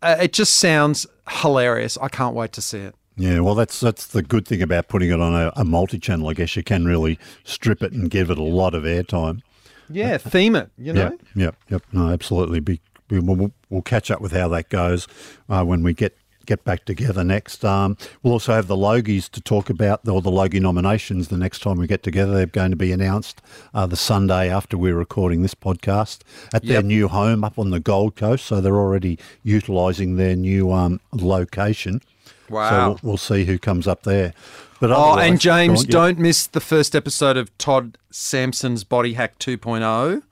Uh, 0.00 0.16
it 0.22 0.32
just 0.32 0.54
sounds 0.54 1.08
hilarious. 1.28 1.98
I 2.00 2.06
can't 2.08 2.36
wait 2.36 2.52
to 2.52 2.62
see 2.62 2.78
it. 2.78 2.94
Yeah, 3.16 3.40
well, 3.40 3.54
that's 3.54 3.80
that's 3.80 4.06
the 4.06 4.22
good 4.22 4.46
thing 4.46 4.62
about 4.62 4.88
putting 4.88 5.10
it 5.10 5.20
on 5.20 5.34
a, 5.34 5.52
a 5.56 5.64
multi-channel. 5.64 6.28
I 6.28 6.34
guess 6.34 6.56
you 6.56 6.62
can 6.62 6.84
really 6.86 7.18
strip 7.44 7.82
it 7.82 7.92
and 7.92 8.10
give 8.10 8.30
it 8.30 8.38
a 8.38 8.42
lot 8.42 8.74
of 8.74 8.84
airtime. 8.84 9.42
Yeah, 9.90 10.16
theme 10.18 10.56
it, 10.56 10.70
you 10.78 10.92
know? 10.92 11.02
Yep, 11.10 11.20
yep, 11.34 11.56
yep. 11.68 11.82
No, 11.92 12.10
absolutely. 12.10 12.60
Be, 12.60 12.80
we, 13.10 13.18
we'll, 13.18 13.52
we'll 13.68 13.82
catch 13.82 14.10
up 14.10 14.20
with 14.20 14.32
how 14.32 14.48
that 14.48 14.68
goes 14.68 15.08
uh, 15.48 15.64
when 15.64 15.82
we 15.82 15.92
get 15.92 16.16
get 16.46 16.64
back 16.64 16.84
together 16.84 17.22
next. 17.22 17.64
Um, 17.64 17.96
we'll 18.22 18.32
also 18.32 18.54
have 18.54 18.66
the 18.66 18.76
Logies 18.76 19.28
to 19.30 19.40
talk 19.40 19.70
about, 19.70 20.08
or 20.08 20.20
the 20.20 20.30
Logie 20.30 20.58
nominations 20.58 21.28
the 21.28 21.36
next 21.36 21.60
time 21.60 21.76
we 21.76 21.86
get 21.86 22.02
together. 22.02 22.32
They're 22.32 22.46
going 22.46 22.70
to 22.70 22.76
be 22.76 22.90
announced 22.90 23.40
uh, 23.74 23.86
the 23.86 23.96
Sunday 23.96 24.50
after 24.50 24.76
we're 24.78 24.96
recording 24.96 25.42
this 25.42 25.54
podcast 25.54 26.20
at 26.52 26.64
their 26.64 26.82
new 26.82 27.08
home 27.08 27.44
up 27.44 27.58
on 27.58 27.70
the 27.70 27.78
Gold 27.78 28.16
Coast. 28.16 28.46
So 28.46 28.60
they're 28.60 28.76
already 28.76 29.18
utilising 29.44 30.16
their 30.16 30.34
new 30.34 30.72
um, 30.72 31.00
location. 31.12 32.00
So 32.48 32.54
Wow. 32.54 32.88
we'll, 32.88 33.00
we'll 33.02 33.16
see 33.16 33.44
who 33.44 33.58
comes 33.58 33.86
up 33.86 34.02
there. 34.02 34.34
But 34.80 34.90
Oh, 34.92 35.18
and 35.18 35.40
James, 35.40 35.84
don't 35.84 36.18
miss 36.18 36.46
the 36.46 36.60
first 36.60 36.96
episode 36.96 37.36
of 37.36 37.56
Todd 37.58 37.98
Sampson's 38.10 38.82
Body 38.82 39.12
Hack 39.12 39.38
2.0 39.38 40.22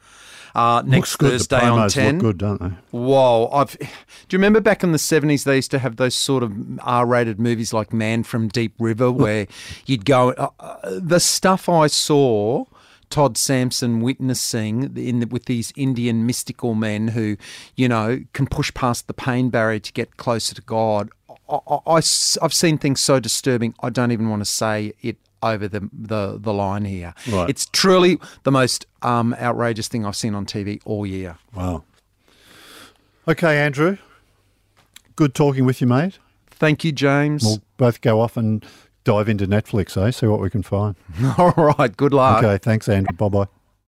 uh, 0.54 0.82
next 0.84 1.16
good. 1.16 1.30
Thursday 1.32 1.60
on 1.60 1.88
10. 1.88 2.14
look 2.14 2.22
good, 2.22 2.38
don't 2.38 2.60
they? 2.60 2.76
Whoa! 2.90 3.48
I've, 3.52 3.78
do 3.78 3.86
you 4.30 4.38
remember 4.38 4.60
back 4.60 4.82
in 4.82 4.92
the 4.92 4.98
seventies 4.98 5.44
they 5.44 5.56
used 5.56 5.70
to 5.70 5.78
have 5.78 5.96
those 5.96 6.16
sort 6.16 6.42
of 6.42 6.52
R-rated 6.80 7.38
movies 7.38 7.72
like 7.72 7.92
Man 7.92 8.24
from 8.24 8.48
Deep 8.48 8.74
River, 8.78 9.10
where 9.12 9.46
you'd 9.86 10.04
go. 10.04 10.30
Uh, 10.30 10.48
uh, 10.58 10.98
the 11.00 11.20
stuff 11.20 11.68
I 11.68 11.86
saw. 11.86 12.64
Todd 13.10 13.38
Sampson 13.38 14.02
witnessing 14.02 14.94
in 14.94 15.20
the, 15.20 15.26
with 15.26 15.46
these 15.46 15.72
Indian 15.76 16.26
mystical 16.26 16.74
men 16.74 17.08
who, 17.08 17.38
you 17.74 17.88
know, 17.88 18.22
can 18.34 18.46
push 18.46 18.70
past 18.74 19.06
the 19.06 19.14
pain 19.14 19.48
barrier 19.48 19.78
to 19.78 19.92
get 19.94 20.18
closer 20.18 20.54
to 20.54 20.60
God. 20.60 21.08
I, 21.48 21.94
have 22.42 22.52
seen 22.54 22.78
things 22.78 23.00
so 23.00 23.20
disturbing. 23.20 23.74
I 23.80 23.90
don't 23.90 24.12
even 24.12 24.28
want 24.28 24.40
to 24.40 24.46
say 24.46 24.92
it 25.00 25.16
over 25.42 25.68
the 25.68 25.88
the, 25.92 26.38
the 26.38 26.52
line 26.52 26.84
here. 26.84 27.14
Right. 27.28 27.48
It's 27.48 27.66
truly 27.66 28.18
the 28.42 28.50
most 28.50 28.86
um, 29.02 29.34
outrageous 29.34 29.88
thing 29.88 30.04
I've 30.04 30.16
seen 30.16 30.34
on 30.34 30.46
TV 30.46 30.80
all 30.84 31.06
year. 31.06 31.38
Wow. 31.54 31.84
Okay, 33.26 33.58
Andrew. 33.58 33.98
Good 35.16 35.34
talking 35.34 35.64
with 35.64 35.80
you, 35.80 35.86
mate. 35.86 36.18
Thank 36.50 36.84
you, 36.84 36.92
James. 36.92 37.44
We'll 37.44 37.62
both 37.76 38.00
go 38.00 38.20
off 38.20 38.36
and 38.36 38.64
dive 39.04 39.28
into 39.28 39.46
Netflix, 39.46 39.96
eh? 39.96 40.10
See 40.10 40.26
what 40.26 40.40
we 40.40 40.50
can 40.50 40.62
find. 40.62 40.96
All 41.38 41.52
right. 41.52 41.94
Good 41.96 42.12
luck. 42.12 42.42
Okay, 42.42 42.58
thanks, 42.58 42.88
Andrew. 42.88 43.16
Bye 43.16 43.28
bye. 43.28 43.46